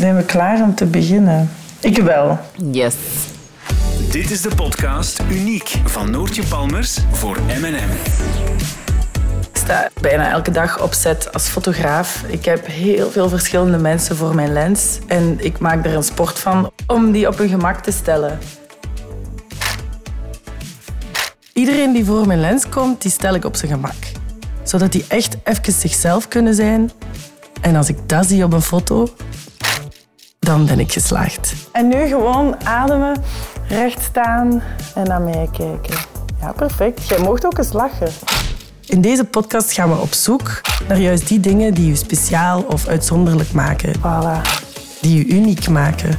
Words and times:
Zijn 0.00 0.16
we 0.16 0.24
klaar 0.24 0.62
om 0.62 0.74
te 0.74 0.86
beginnen? 0.86 1.50
Ik 1.80 1.98
wel. 1.98 2.38
Yes. 2.70 2.94
Dit 4.10 4.30
is 4.30 4.40
de 4.40 4.54
podcast 4.56 5.22
Uniek 5.30 5.74
van 5.84 6.10
Noortje 6.10 6.42
Palmers 6.48 6.98
voor 7.10 7.38
M&M. 7.60 7.90
Ik 9.40 9.56
sta 9.56 9.90
bijna 10.00 10.30
elke 10.30 10.50
dag 10.50 10.82
op 10.82 10.92
set 10.92 11.32
als 11.32 11.48
fotograaf. 11.48 12.24
Ik 12.26 12.44
heb 12.44 12.66
heel 12.66 13.10
veel 13.10 13.28
verschillende 13.28 13.78
mensen 13.78 14.16
voor 14.16 14.34
mijn 14.34 14.52
lens. 14.52 14.98
En 15.06 15.36
ik 15.38 15.58
maak 15.58 15.86
er 15.86 15.94
een 15.94 16.02
sport 16.02 16.38
van 16.38 16.70
om 16.86 17.12
die 17.12 17.28
op 17.28 17.38
hun 17.38 17.48
gemak 17.48 17.82
te 17.82 17.92
stellen. 17.92 18.38
Iedereen 21.52 21.92
die 21.92 22.04
voor 22.04 22.26
mijn 22.26 22.40
lens 22.40 22.68
komt, 22.68 23.02
die 23.02 23.10
stel 23.10 23.34
ik 23.34 23.44
op 23.44 23.56
zijn 23.56 23.70
gemak. 23.70 24.12
Zodat 24.62 24.92
die 24.92 25.04
echt 25.08 25.36
even 25.44 25.72
zichzelf 25.72 26.28
kunnen 26.28 26.54
zijn. 26.54 26.90
En 27.60 27.76
als 27.76 27.88
ik 27.88 28.08
dat 28.08 28.26
zie 28.26 28.44
op 28.44 28.52
een 28.52 28.62
foto, 28.62 29.08
dan 30.50 30.66
ben 30.66 30.80
ik 30.80 30.92
geslaagd. 30.92 31.54
En 31.72 31.88
nu 31.88 32.06
gewoon 32.06 32.56
ademen, 32.64 33.22
recht 33.68 34.02
staan 34.02 34.62
en 34.94 35.04
naar 35.06 35.20
mij 35.20 35.48
kijken. 35.52 35.94
Ja, 36.40 36.52
perfect. 36.52 37.08
Jij 37.08 37.18
mocht 37.20 37.46
ook 37.46 37.58
eens 37.58 37.72
lachen. 37.72 38.08
In 38.86 39.00
deze 39.00 39.24
podcast 39.24 39.72
gaan 39.72 39.88
we 39.88 39.96
op 39.96 40.12
zoek 40.12 40.60
naar 40.88 40.98
juist 40.98 41.28
die 41.28 41.40
dingen 41.40 41.74
die 41.74 41.90
u 41.90 41.96
speciaal 41.96 42.62
of 42.62 42.86
uitzonderlijk 42.86 43.52
maken. 43.52 43.94
Voilà. 43.96 44.40
Die 45.00 45.26
u 45.26 45.34
uniek 45.34 45.68
maken. 45.68 46.18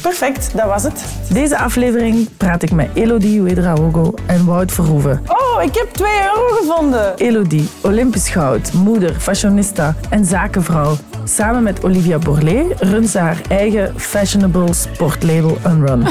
Perfect, 0.00 0.56
dat 0.56 0.66
was 0.66 0.82
het. 0.82 1.04
Deze 1.32 1.58
aflevering 1.58 2.28
praat 2.36 2.62
ik 2.62 2.70
met 2.70 2.88
Elodie 2.94 3.42
Wedraogo 3.42 4.14
en 4.26 4.44
Wout 4.44 4.72
Verhoeven. 4.72 5.22
Oh, 5.26 5.62
ik 5.62 5.74
heb 5.74 5.88
2 5.92 6.10
euro 6.10 6.56
gevonden. 6.60 7.16
Elodie, 7.16 7.68
Olympisch 7.82 8.28
goud, 8.28 8.72
moeder, 8.72 9.14
fashionista 9.14 9.94
en 10.10 10.24
zakenvrouw. 10.24 10.96
Samen 11.28 11.62
met 11.62 11.84
Olivia 11.84 12.18
Borlée 12.18 12.66
runt 12.78 13.08
ze 13.08 13.18
haar 13.18 13.40
eigen 13.48 13.92
fashionable 13.96 14.72
sportlabel 14.72 15.58
Unrun. 15.66 16.06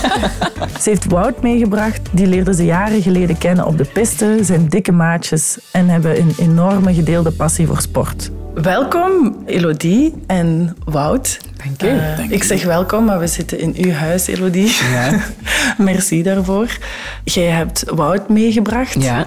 ze 0.82 0.90
heeft 0.90 1.04
Wout 1.04 1.42
meegebracht. 1.42 2.00
Die 2.10 2.26
leerde 2.26 2.54
ze 2.54 2.64
jaren 2.64 3.02
geleden 3.02 3.38
kennen 3.38 3.66
op 3.66 3.78
de 3.78 3.84
piste, 3.84 4.38
zijn 4.42 4.68
dikke 4.68 4.92
maatjes 4.92 5.58
en 5.72 5.88
hebben 5.88 6.20
een 6.20 6.34
enorme 6.38 6.94
gedeelde 6.94 7.30
passie 7.30 7.66
voor 7.66 7.80
sport. 7.80 8.30
Welkom, 8.54 9.36
Elodie 9.46 10.14
en 10.26 10.76
Wout. 10.84 11.38
Dank 11.64 11.82
u. 11.82 11.96
Uh, 11.96 12.30
ik 12.30 12.42
zeg 12.42 12.64
welkom, 12.64 13.04
maar 13.04 13.18
we 13.18 13.26
zitten 13.26 13.58
in 13.58 13.74
uw 13.76 13.92
huis, 13.92 14.26
Elodie. 14.26 14.76
Ja. 14.92 15.20
Merci 15.84 16.22
daarvoor. 16.22 16.78
Jij 17.24 17.50
hebt 17.50 17.84
Wout 17.86 18.28
meegebracht 18.28 19.02
Ja. 19.02 19.26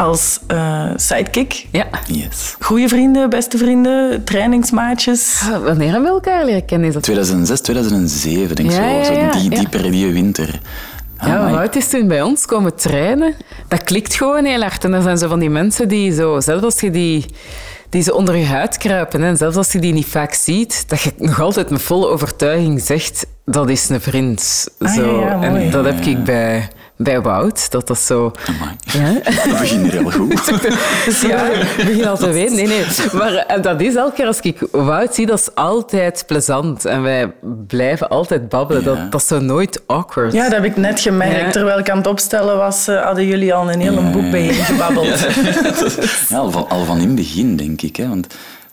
Als 0.00 0.40
eh, 0.46 0.90
sidekick. 0.96 1.66
Ja. 1.70 1.86
Yes. 2.06 2.56
Goeie 2.60 2.88
vrienden, 2.88 3.30
beste 3.30 3.58
vrienden, 3.58 4.24
trainingsmaatjes. 4.24 5.40
Ah, 5.52 5.62
Wanneer 5.64 5.90
hebben 5.90 6.02
we 6.08 6.08
elkaar 6.14 6.44
leren 6.44 6.64
kennen? 6.64 6.88
Is 6.88 6.94
dat... 6.94 7.02
2006, 7.02 7.60
2007, 7.60 8.56
denk 8.56 8.70
ik 8.70 8.74
Ja, 8.76 8.82
zo. 8.82 8.88
ja, 8.98 9.04
zo 9.04 9.12
ja, 9.12 9.30
die, 9.30 9.50
die 9.50 9.60
ja. 9.60 9.68
periode 9.68 10.12
winter. 10.12 10.60
Ah, 11.16 11.28
Ja, 11.28 11.36
Amai. 11.38 11.54
Wout 11.54 11.76
is 11.76 11.88
toen 11.88 12.08
bij 12.08 12.22
ons 12.22 12.46
komen 12.46 12.74
trainen. 12.74 13.34
Dat 13.68 13.84
klikt 13.84 14.14
gewoon 14.14 14.44
heel 14.44 14.60
hard. 14.60 14.84
En 14.84 14.92
er 14.92 15.02
zijn 15.02 15.18
zo 15.18 15.28
van 15.28 15.38
die 15.38 15.50
mensen 15.50 15.88
die 15.88 16.12
zo, 16.14 16.40
zelfs 16.40 16.62
als 16.64 16.80
je 16.80 16.90
die, 16.90 17.26
die 17.88 18.02
ze 18.02 18.14
onder 18.14 18.36
je 18.36 18.46
huid 18.46 18.76
kruipen, 18.76 19.20
hè, 19.22 19.28
en 19.28 19.36
zelfs 19.36 19.56
als 19.56 19.72
je 19.72 19.78
die 19.78 19.92
niet 19.92 20.06
vaak 20.06 20.32
ziet, 20.34 20.84
dat 20.88 21.00
je 21.00 21.12
nog 21.16 21.40
altijd 21.40 21.70
met 21.70 21.82
volle 21.82 22.06
overtuiging 22.06 22.80
zegt, 22.82 23.26
dat 23.44 23.68
is 23.70 23.88
een 23.88 24.00
vriend. 24.00 24.68
Ah, 24.78 24.94
zo. 24.94 25.20
ja, 25.20 25.26
ja, 25.26 25.42
en 25.42 25.70
dat 25.70 25.84
heb 25.84 26.00
ik 26.04 26.24
bij, 26.24 26.68
bij 27.02 27.20
Wout, 27.20 27.70
dat 27.70 27.86
dat 27.86 27.98
zo... 27.98 28.32
Amai. 28.46 28.76
Ja? 28.82 29.32
We 29.32 29.56
beginnen 29.58 29.90
heel 29.90 30.10
goed. 30.10 30.50
Dus 31.04 31.20
ja, 31.20 31.48
ik 31.48 31.74
begin 31.76 32.06
al 32.06 32.16
te 32.16 32.30
weten. 32.30 32.54
Nee, 32.54 32.66
nee. 32.66 32.84
Maar 33.12 33.34
eh, 33.34 33.62
dat 33.62 33.80
is 33.80 33.94
elke 33.94 34.14
keer 34.14 34.26
als 34.26 34.40
ik 34.40 34.58
Wout 34.70 35.14
zie, 35.14 35.26
dat 35.26 35.38
is 35.38 35.54
altijd 35.54 36.24
plezant. 36.26 36.84
En 36.84 37.02
wij 37.02 37.32
blijven 37.66 38.08
altijd 38.08 38.48
babbelen. 38.48 38.82
Ja. 38.82 38.88
Dat, 38.88 39.12
dat 39.12 39.20
is 39.20 39.26
zo 39.26 39.40
nooit 39.40 39.82
awkward. 39.86 40.32
Ja, 40.32 40.42
dat 40.42 40.52
heb 40.52 40.64
ik 40.64 40.76
net 40.76 41.00
gemerkt. 41.00 41.40
Ja. 41.40 41.50
Terwijl 41.50 41.78
ik 41.78 41.90
aan 41.90 41.98
het 41.98 42.06
opstellen 42.06 42.56
was, 42.56 42.88
eh, 42.88 43.04
hadden 43.04 43.26
jullie 43.26 43.54
al 43.54 43.72
een 43.72 43.80
hele 43.80 44.00
boek 44.00 44.30
bijeen 44.30 44.64
gebabbeld. 44.64 45.18
Ja, 46.28 46.38
al, 46.38 46.50
van, 46.50 46.68
al 46.68 46.84
van 46.84 46.98
in 46.98 47.06
het 47.06 47.14
begin, 47.14 47.56
denk 47.56 47.82
ik. 47.82 47.96
Hè, 47.96 48.08
want 48.08 48.26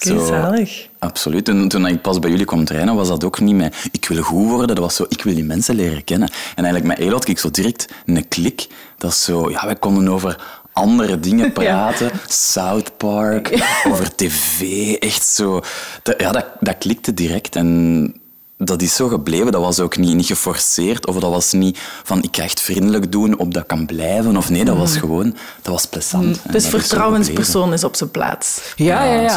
Oké, 0.06 0.25
zalig. 0.25 0.88
Absoluut. 1.00 1.46
Toen, 1.46 1.68
toen 1.68 1.88
ik 1.88 2.02
pas 2.02 2.19
bij 2.19 2.30
jullie 2.30 2.46
kwam 2.46 2.66
trainen, 2.66 2.96
was 2.96 3.08
dat 3.08 3.24
ook 3.24 3.40
niet 3.40 3.56
met 3.56 3.75
ik 3.91 4.08
wil 4.08 4.24
goed 4.24 4.47
worden. 4.47 4.68
Dat 4.68 4.78
was 4.78 4.96
zo, 4.96 5.06
ik 5.09 5.24
wil 5.24 5.35
die 5.35 5.44
mensen 5.44 5.75
leren 5.75 6.03
kennen. 6.03 6.30
En 6.56 6.63
eigenlijk 6.63 6.85
met 6.85 7.00
Elo 7.00 7.13
had 7.13 7.28
ik 7.28 7.40
zo 7.40 7.52
direct 7.52 7.88
een 8.06 8.28
klik. 8.28 8.68
Dat 8.97 9.12
is 9.12 9.24
zo, 9.24 9.50
ja, 9.50 9.66
wij 9.66 9.75
konden 9.75 10.09
over 10.09 10.41
andere 10.72 11.19
dingen 11.19 11.52
praten. 11.59 12.12
South 12.28 12.97
Park, 12.97 13.63
over 13.88 14.16
tv. 14.16 14.94
Echt 14.94 15.25
zo. 15.25 15.62
Dat, 16.03 16.22
ja, 16.22 16.31
dat, 16.31 16.46
dat 16.59 16.78
klikte 16.78 17.14
direct. 17.14 17.56
En 17.56 18.14
dat 18.57 18.81
is 18.81 18.95
zo 18.95 19.07
gebleven. 19.07 19.51
Dat 19.51 19.62
was 19.62 19.79
ook 19.79 19.97
niet, 19.97 20.16
niet 20.16 20.25
geforceerd. 20.25 21.07
Of 21.07 21.19
dat 21.19 21.31
was 21.31 21.51
niet 21.53 21.79
van, 22.03 22.23
ik 22.23 22.35
ga 22.35 22.44
echt 22.44 22.59
vriendelijk 22.59 23.12
doen, 23.12 23.38
op 23.38 23.53
dat 23.53 23.66
kan 23.66 23.85
blijven. 23.85 24.38
Of 24.38 24.50
nee, 24.50 24.66
dat 24.66 24.78
was 24.78 24.97
gewoon, 24.97 25.35
dat 25.62 25.73
was 25.73 25.85
plezant. 25.85 26.40
Dus 26.51 26.67
vertrouwenspersoon 26.67 27.73
is 27.73 27.84
op 27.84 27.96
zijn 27.96 28.12
plaats. 28.12 28.73
Ja, 28.75 29.03
ja, 29.03 29.22
ja. 29.22 29.29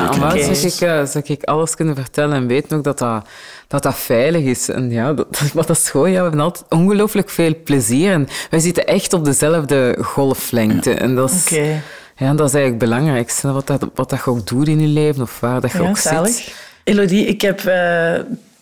zeker. 0.55 0.55
Zou 0.55 0.67
ik, 0.67 0.81
eh, 0.81 1.13
zou 1.13 1.25
ik 1.27 1.45
alles 1.45 1.75
kunnen 1.75 1.95
vertellen 1.95 2.37
en 2.37 2.47
weet 2.47 2.73
ook 2.73 2.85
dat 2.85 2.99
dat, 2.99 3.25
dat, 3.69 3.83
dat 3.83 3.95
veilig 3.97 4.45
is. 4.45 4.69
En 4.69 4.91
ja, 4.91 5.13
dat, 5.13 5.27
maar 5.55 5.67
dat 5.67 5.77
is 5.77 5.91
gewoon, 5.91 6.11
ja, 6.11 6.17
we 6.17 6.23
hebben 6.23 6.41
altijd 6.41 6.65
ongelooflijk 6.69 7.31
veel 7.31 7.55
plezier. 7.65 8.13
En 8.13 8.29
wij 8.51 8.61
zitten 8.61 8.87
echt 8.87 9.13
op 9.13 9.25
dezelfde 9.25 9.99
golflengte. 10.03 10.95
En 10.95 11.15
dat 11.15 11.31
is, 11.31 11.45
Oké. 11.45 11.83
ja, 12.17 12.35
dat 12.35 12.49
is 12.49 12.55
eigenlijk 12.55 12.67
het 12.67 12.79
belangrijkste. 12.79 13.53
Wat 13.53 13.67
dat, 13.67 13.87
wat 13.95 14.11
dat 14.11 14.19
je 14.25 14.31
ook 14.31 14.47
doet 14.47 14.69
in 14.69 14.81
je 14.81 14.87
leven 14.87 15.23
of 15.23 15.41
waar 15.41 15.61
dat 15.61 15.73
je 15.73 15.83
Ja, 15.83 15.89
ook 15.89 15.97
zalig. 15.99 16.33
zit. 16.33 16.55
Elodie, 16.85 17.27
ik 17.27 17.41
heb... 17.41 17.65
eh, 17.65 18.15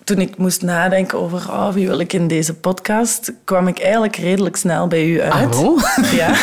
toen 0.08 0.18
ik 0.18 0.36
moest 0.36 0.62
nadenken 0.62 1.18
over 1.18 1.38
oh, 1.38 1.72
wie 1.72 1.86
wil 1.86 1.98
ik 1.98 2.12
in 2.12 2.28
deze 2.28 2.54
podcast, 2.54 3.32
kwam 3.44 3.68
ik 3.68 3.80
eigenlijk 3.80 4.16
redelijk 4.16 4.56
snel 4.56 4.86
bij 4.86 5.04
u 5.04 5.22
uit. 5.22 5.60
Wel? 5.60 5.78
Ja. 6.20 6.34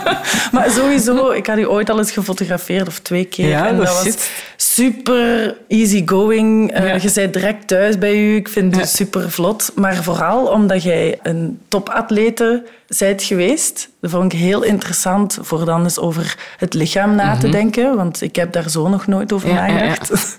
maar 0.52 0.70
sowieso, 0.70 1.30
ik 1.30 1.46
had 1.46 1.58
u 1.58 1.66
ooit 1.66 1.90
al 1.90 1.98
eens 1.98 2.10
gefotografeerd, 2.10 2.88
of 2.88 2.98
twee 2.98 3.24
keer. 3.24 3.48
Ja, 3.48 3.66
en 3.66 3.76
dat 3.76 3.86
was 3.86 4.02
shit. 4.02 4.30
Super 4.74 5.56
easygoing. 5.68 6.72
Ja. 6.72 6.94
Je 6.94 7.10
bent 7.14 7.32
direct 7.32 7.66
thuis 7.68 7.98
bij 7.98 8.16
u. 8.16 8.36
Ik 8.36 8.48
vind 8.48 8.76
het 8.76 8.88
super 8.88 9.30
vlot. 9.30 9.72
Maar 9.74 9.94
vooral 9.96 10.46
omdat 10.46 10.82
jij 10.82 11.18
een 11.22 11.58
topatlete 11.68 12.62
bent 12.98 13.22
geweest. 13.22 13.88
Dat 14.00 14.10
vond 14.10 14.32
ik 14.32 14.38
heel 14.38 14.62
interessant 14.62 15.38
voor 15.40 15.64
dan 15.64 15.82
eens 15.82 15.98
over 15.98 16.36
het 16.56 16.74
lichaam 16.74 17.14
na 17.14 17.36
te 17.36 17.48
denken. 17.48 17.96
Want 17.96 18.22
ik 18.22 18.36
heb 18.36 18.52
daar 18.52 18.70
zo 18.70 18.88
nog 18.88 19.06
nooit 19.06 19.32
over 19.32 19.48
Mhm. 19.48 19.56
Ja, 19.56 19.66
nagedacht. 19.72 20.38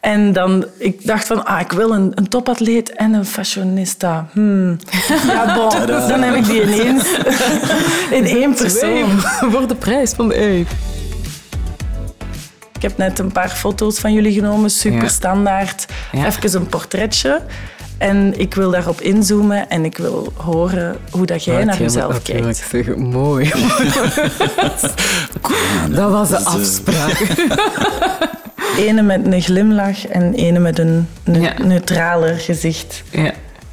En 0.00 0.32
dan, 0.32 0.64
ik 0.78 1.06
dacht 1.06 1.26
van, 1.26 1.44
ah, 1.44 1.60
ik 1.60 1.72
wil 1.72 1.90
een, 1.90 2.12
een 2.14 2.28
topatleet 2.28 2.92
en 2.92 3.12
een 3.12 3.24
fashionista. 3.26 4.28
Hmm. 4.32 4.76
Ja, 5.26 5.54
bon, 5.54 5.86
dan 6.08 6.22
heb 6.22 6.34
ik 6.34 6.44
die 6.44 6.62
ineens 6.62 7.04
in 8.18 8.24
één 8.24 8.54
persoon. 8.54 9.20
Voor 9.50 9.68
de 9.68 9.74
prijs 9.74 10.12
van 10.12 10.28
de 10.28 10.34
ei. 10.34 10.66
Ik 12.76 12.82
heb 12.82 12.96
net 12.96 13.18
een 13.18 13.32
paar 13.32 13.48
foto's 13.48 13.98
van 13.98 14.12
jullie 14.12 14.32
genomen, 14.32 14.70
super 14.70 15.10
standaard. 15.10 15.86
Ja. 16.12 16.26
Even 16.26 16.60
een 16.60 16.66
portretje. 16.66 17.40
En 17.98 18.38
ik 18.40 18.54
wil 18.54 18.70
daarop 18.70 19.00
inzoomen 19.00 19.68
en 19.70 19.84
ik 19.84 19.96
wil 19.98 20.32
horen 20.36 20.96
hoe 21.10 21.26
dat 21.26 21.44
jij 21.44 21.64
naar 21.64 21.78
jezelf 21.78 22.22
kijkt. 22.22 22.56
Zeg, 22.70 22.96
mooi. 22.96 23.52
Dat 25.90 26.10
was 26.10 26.28
de 26.28 26.36
eh, 26.36 26.46
afspraak. 26.46 27.20
Ene 28.78 29.02
met 29.02 29.26
een 29.32 29.42
glimlach 29.42 30.06
en 30.06 30.34
ene 30.34 30.58
met 30.58 30.78
een 30.78 31.08
ne- 31.24 31.40
Ja. 31.40 31.52
neutraler 31.62 32.36
gezicht. 32.38 33.02
Ja. 33.10 33.26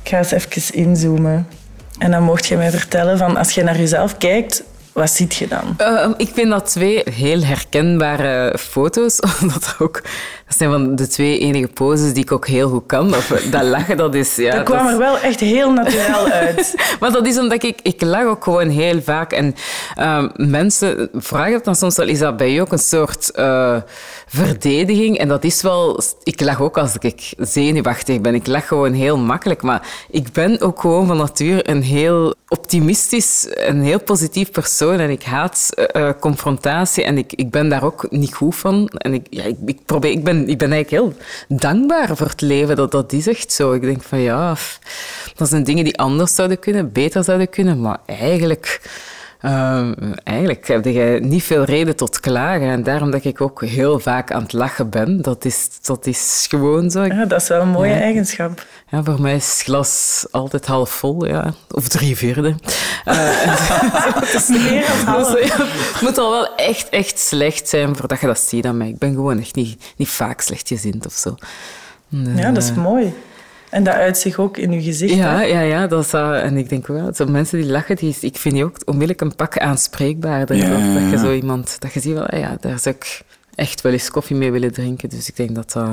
Ik 0.04 0.10
ga 0.10 0.18
eens 0.18 0.32
even 0.32 0.74
inzoomen. 0.74 1.48
En 1.98 2.12
dan 2.12 2.24
mocht 2.24 2.46
je 2.46 2.58
mij 2.58 2.72
vertellen 2.72 3.18
van 3.18 3.38
als 3.38 3.52
je 3.52 3.64
naar 3.64 3.78
jezelf 3.78 4.18
kijkt, 4.18 4.64
wat 4.94 5.12
ziet 5.12 5.36
je 5.36 5.48
dan? 5.48 5.74
Ehm, 5.78 6.12
ik 6.18 6.30
vind 6.34 6.50
dat 6.50 6.66
twee 6.72 7.02
heel 7.12 7.44
herkenbare 7.44 8.58
foto's. 8.60 9.20
Omdat 9.42 9.76
ook, 9.80 10.02
dat 10.58 10.70
zijn 10.70 10.86
van 10.86 10.96
de 10.96 11.08
twee 11.08 11.40
enige 11.40 11.68
poses 11.68 12.14
die 12.14 12.24
ik 12.24 12.32
ook 12.32 12.48
heel 12.48 12.70
goed 12.70 12.86
kan. 12.86 13.16
Of, 13.16 13.28
dat 13.52 13.64
lachen, 13.64 13.98
dat 13.98 14.16
is... 14.16 14.36
Ja, 14.36 14.56
dat 14.56 14.64
kwam 14.64 14.88
er 14.88 14.98
wel 14.98 15.18
echt 15.18 15.40
heel 15.40 15.72
natuurlijk 15.72 16.34
uit. 16.46 16.96
Maar 17.00 17.12
dat 17.12 17.28
is 17.28 17.40
omdat 17.40 17.64
ik... 17.64 17.80
Ik 17.82 18.02
lach 18.02 18.26
ook 18.26 18.44
gewoon 18.44 18.70
heel 18.70 19.02
vaak. 19.02 19.32
En 19.32 19.56
ehm, 19.96 20.30
mensen 20.36 21.10
vragen 21.14 21.54
het 21.54 21.64
dan 21.64 21.76
soms 21.76 21.96
wel... 21.96 22.08
Is 22.08 22.20
dat 22.20 22.38
bij 22.38 22.52
je 22.52 22.62
ook 22.62 22.72
een 22.72 22.80
soort 22.80 23.32
eh, 23.32 23.78
verdediging? 24.28 25.18
En 25.18 25.28
dat 25.28 25.44
is 25.44 25.62
wel... 25.62 26.02
Ik 26.24 26.42
lach 26.42 26.62
ook 26.62 26.78
als 26.78 26.96
ik 27.00 27.34
zenuwachtig 27.38 28.22
ben. 28.22 28.36
Ik 28.36 28.48
lach 28.48 28.68
gewoon 28.68 28.94
heel 28.94 29.18
makkelijk. 29.18 29.62
Maar 29.62 29.88
ik 30.10 30.32
ben 30.32 30.62
ook 30.62 30.80
gewoon 30.80 31.08
van 31.08 31.18
natuur 31.18 31.70
een 31.70 31.84
heel 31.84 32.34
optimistisch, 32.48 33.48
een 33.50 33.82
heel 33.82 34.00
positief 34.00 34.52
persoon. 34.52 35.00
En 35.00 35.10
ik 35.10 35.24
haat 35.24 35.70
eh, 35.70 36.08
eh, 36.08 36.14
confrontatie. 36.20 37.04
En 37.04 37.18
ik, 37.18 37.34
ik 37.34 37.50
ben 37.50 37.70
daar 37.70 37.84
ook 37.84 38.08
niet 38.10 38.34
goed 38.34 38.56
van. 38.56 38.88
En 38.88 39.14
ik, 39.14 39.28
ja, 39.30 39.44
ik, 39.44 39.58
ik, 39.66 39.80
probeer, 39.86 40.12
ik, 40.12 40.24
ben, 40.24 40.43
ik 40.48 40.58
ben 40.58 40.72
eigenlijk 40.72 41.04
heel 41.04 41.24
dankbaar 41.58 42.18
voor 42.18 42.28
het 42.28 42.42
leven. 42.42 42.76
Dat, 42.76 42.92
dat 42.92 43.14
is 43.14 43.28
echt 43.28 43.52
zo. 43.52 43.74
Ik 43.74 43.82
denk 43.82 44.04
van 44.04 44.20
ja, 44.20 44.56
dat 45.36 45.50
zijn 45.50 45.64
dingen 45.64 45.84
die 45.84 45.98
anders 45.98 46.36
zouden 46.36 46.60
kunnen, 46.60 46.92
beter 46.92 47.24
zouden 47.24 47.50
kunnen. 47.50 47.82
Maar 47.82 47.98
eigenlijk 48.06 48.82
Ehm, 49.44 49.94
eigenlijk 50.24 50.68
heb 50.68 50.86
je 50.86 51.20
niet 51.22 51.44
veel 51.44 51.64
reden 51.64 51.96
tot 51.96 52.20
klagen. 52.20 52.68
En 52.68 52.84
daarom 52.84 53.12
dat 53.12 53.24
ik 53.24 53.42
ook 53.42 53.66
heel 53.66 54.00
vaak 54.00 54.32
aan 54.32 54.42
het 54.42 54.54
lachen 54.54 54.90
ben. 54.90 55.22
Dat 55.22 55.46
is, 55.46 55.68
dat 55.82 56.06
is 56.06 56.46
gewoon 56.50 56.92
zo. 56.92 57.04
Ja, 57.04 57.26
dat 57.26 57.42
is 57.42 57.48
wel 57.48 57.62
een 57.62 57.70
mooie 57.70 57.94
Ja. 57.94 58.00
eigenschap. 58.00 58.66
Ja, 58.90 59.04
voor 59.04 59.22
mij 59.22 59.36
is 59.36 59.62
glas 59.64 60.26
altijd 60.32 60.66
half 60.66 60.90
vol, 60.90 61.26
ja. 61.26 61.54
Of 61.72 61.88
drie 61.88 62.18
vierde. 62.18 62.56
Het 63.06 64.34
is 64.34 64.48
meer 64.48 64.84
het 65.94 66.02
moet 66.02 66.18
al 66.18 66.32
wel 66.32 66.56
echt, 66.56 66.90
echt 66.90 67.20
slecht 67.20 67.70
zijn 67.70 67.96
voordat 67.96 68.20
je 68.22 68.28
dat 68.28 68.40
ziet 68.40 68.66
aan 68.66 68.78
mij. 68.78 68.88
Ik 68.88 68.98
ben 68.98 69.14
gewoon 69.14 69.40
echt 69.40 69.56
niet, 69.56 69.94
niet 69.98 70.10
vaak 70.10 70.42
slechtgezind 70.42 71.06
of 71.06 71.14
zo. 71.14 71.36
Dus, 72.08 72.40
Ja, 72.40 72.52
dat 72.52 72.64
is 72.64 72.70
eh, 72.70 72.76
mooi. 72.78 73.14
En 73.74 73.84
dat 73.84 73.94
uit 73.94 74.18
zich 74.18 74.40
ook 74.40 74.58
in 74.58 74.72
je 74.72 74.82
gezicht. 74.82 75.14
Ja, 75.14 75.38
hè? 75.38 75.44
ja, 75.44 75.60
ja, 75.60 75.88
dat 75.88 76.06
is, 76.06 76.14
uh, 76.14 76.44
en 76.44 76.58
ik 76.58 76.70
denk 76.70 76.88
wel, 76.88 77.14
zo 77.14 77.26
mensen 77.26 77.58
die 77.62 77.72
lachen, 77.72 77.96
die, 77.96 78.16
ik 78.22 78.38
vind 78.38 78.54
die 78.54 78.64
ook 78.64 78.78
onmiddellijk 78.86 79.22
een 79.22 79.36
pak 79.36 79.58
aanspreekbaarder. 79.58 80.56
Ja, 80.56 80.70
dat, 80.70 80.80
ja, 80.80 80.94
dat 80.94 81.10
je 81.10 81.18
zo 81.18 81.34
iemand, 81.34 81.76
dat 81.80 81.94
je 81.94 82.00
ziet 82.00 82.14
wel, 82.14 82.26
ah 82.26 82.40
ja, 82.40 82.58
daar 82.60 82.80
zou 82.80 82.96
ik 82.96 83.22
echt 83.56 83.82
wel 83.82 83.92
eens 83.92 84.10
koffie 84.10 84.36
mee 84.36 84.52
willen 84.52 84.74
drinken. 84.74 85.10
Dus 85.10 85.28
ik 85.28 85.36
denk 85.36 85.56
dat 85.56 85.72
dat, 85.72 85.88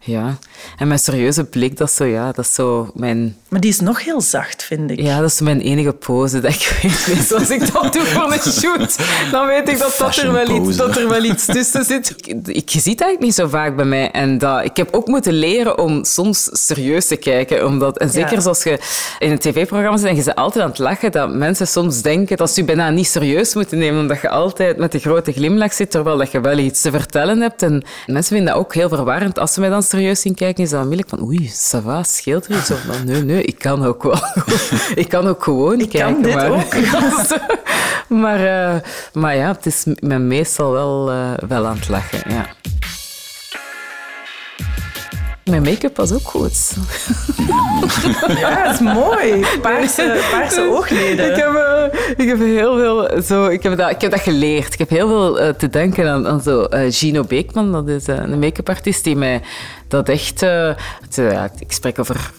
ja. 0.00 0.38
En 0.78 0.86
mijn 0.88 1.00
serieuze 1.00 1.44
blik, 1.44 1.76
dat 1.76 1.88
is 1.88 1.94
zo, 1.94 2.04
ja, 2.04 2.32
dat 2.32 2.44
is 2.44 2.54
zo 2.54 2.90
mijn, 2.94 3.36
Maar 3.48 3.60
die 3.60 3.70
is 3.70 3.80
nog 3.80 4.04
heel 4.04 4.20
zacht, 4.20 4.62
vind 4.64 4.90
ik. 4.90 5.00
ja, 5.00 5.20
dat 5.20 5.30
is 5.30 5.40
mijn 5.40 5.60
enige 5.60 5.92
pose 5.92 6.40
dat 6.40 6.52
ik 6.54 6.78
weet. 6.82 7.06
Dus 7.18 7.32
als 7.32 7.50
ik 7.50 7.72
dat 7.72 7.92
doe 7.92 8.02
voor 8.04 8.32
een 8.32 8.52
shoot, 8.52 8.96
dan 9.30 9.46
weet 9.46 9.68
ik 9.68 9.78
dat, 9.78 9.94
dat, 9.98 10.16
er, 10.16 10.32
wel 10.32 10.48
iets, 10.66 10.76
dat 10.76 10.96
er 10.96 11.08
wel 11.08 11.24
iets 11.24 11.44
tussen 11.46 11.84
zit. 11.84 12.10
Ik, 12.10 12.26
ik, 12.46 12.68
je 12.68 12.80
ziet 12.80 12.92
het 12.92 13.00
eigenlijk 13.00 13.20
niet 13.20 13.34
zo 13.34 13.48
vaak 13.48 13.76
bij 13.76 13.84
mij. 13.84 14.10
En 14.10 14.38
dat, 14.38 14.64
ik 14.64 14.76
heb 14.76 14.88
ook 14.94 15.06
moeten 15.06 15.32
leren 15.32 15.78
om 15.78 16.04
soms 16.04 16.48
serieus 16.52 17.06
te 17.06 17.16
kijken. 17.16 17.66
Omdat, 17.66 17.98
en 17.98 18.10
zeker 18.10 18.32
Ja. 18.32 18.40
zoals 18.40 18.62
je 18.62 18.78
in 19.18 19.30
een 19.30 19.38
tv-programma 19.38 19.96
zit 19.96 20.08
en 20.08 20.16
je 20.16 20.22
bent 20.24 20.36
altijd 20.36 20.64
aan 20.64 20.70
het 20.70 20.78
lachen, 20.78 21.12
dat 21.12 21.34
mensen 21.34 21.66
soms 21.66 22.02
denken 22.02 22.36
dat 22.36 22.50
ze 22.50 22.60
je 22.60 22.66
bijna 22.66 22.90
niet 22.90 23.06
serieus 23.06 23.54
moeten 23.54 23.78
nemen, 23.78 24.00
omdat 24.00 24.20
je 24.20 24.28
altijd 24.28 24.76
met 24.76 24.94
een 24.94 25.00
grote 25.00 25.32
glimlach 25.32 25.72
zit, 25.72 25.90
terwijl 25.90 26.16
dat 26.16 26.30
je 26.30 26.40
wel 26.40 26.58
iets 26.58 26.80
te 26.80 26.90
vertellen 27.02 27.40
hebt. 27.40 27.62
En 27.62 27.82
mensen 28.06 28.36
vinden 28.36 28.54
dat 28.54 28.62
ook 28.62 28.74
heel 28.74 28.88
verwarrend. 28.88 29.38
Als 29.38 29.52
ze 29.52 29.60
mij 29.60 29.68
dan 29.68 29.82
serieus 29.82 30.20
zien 30.20 30.34
kijken, 30.34 30.64
is 30.64 30.70
dat 30.70 30.82
onmiddellijk 30.82 31.16
van 31.16 31.28
oei, 31.28 31.50
ça 31.50 31.82
va, 31.84 32.02
scheelt 32.02 32.46
er 32.46 32.56
iets? 32.56 32.70
Of 32.70 32.80
dan, 32.80 33.04
nee, 33.04 33.22
nee, 33.24 33.42
ik 33.42 33.58
kan 33.58 33.84
ook 33.84 34.02
wel. 34.02 34.16
ik 35.02 35.08
kan 35.08 35.26
ook 35.26 35.42
gewoon 35.42 35.80
Ik 35.80 35.90
kan 35.90 36.00
kijken. 36.00 36.22
dit 36.22 36.34
maar, 36.34 36.50
ook. 36.50 36.74
maar, 38.22 38.44
eh, 38.44 38.80
maar 39.12 39.36
ja, 39.36 39.48
het 39.48 39.66
is 39.66 39.84
me 40.00 40.18
meestal 40.18 40.72
wel, 40.72 41.10
eh, 41.10 41.32
wel 41.48 41.66
aan 41.66 41.76
het 41.76 41.88
lachen, 41.88 42.20
ja. 42.28 42.46
Mijn 45.44 45.62
make-up 45.62 45.96
was 45.96 46.12
ook 46.12 46.28
goed. 46.28 46.72
Ja, 48.28 48.64
dat 48.64 48.74
is 48.74 48.80
mooi. 48.80 49.44
Paarse, 49.62 50.20
paarse 50.30 50.60
oogleden. 50.70 51.30
Ik 51.30 51.36
heb, 51.36 51.54
eh, 51.54 52.00
ik 52.16 52.28
heb 52.28 52.38
heel 52.38 52.76
veel 52.76 53.22
zo, 53.22 53.46
ik 53.46 53.62
heb, 53.62 53.76
dat, 53.76 53.90
ik 53.90 54.00
heb 54.00 54.10
dat 54.10 54.20
geleerd. 54.20 54.72
Ik 54.72 54.78
heb 54.78 54.88
heel 54.88 55.08
veel 55.08 55.40
eh, 55.40 55.48
te 55.54 55.68
denken 55.68 56.08
aan, 56.08 56.28
aan 56.28 56.40
zo, 56.40 56.62
eh, 56.62 56.92
Gino 56.92 57.24
Beekman. 57.24 57.72
Dat 57.72 57.88
is 57.88 58.06
een 58.06 58.38
make-up 58.38 58.68
artiest 58.68 59.04
die 59.04 59.16
mij 59.16 59.42
dat 59.88 60.08
echt. 60.08 60.40
het, 60.40 61.14
ja, 61.14 61.50
ik 61.58 61.72
spreek 61.72 61.98
over 61.98 62.30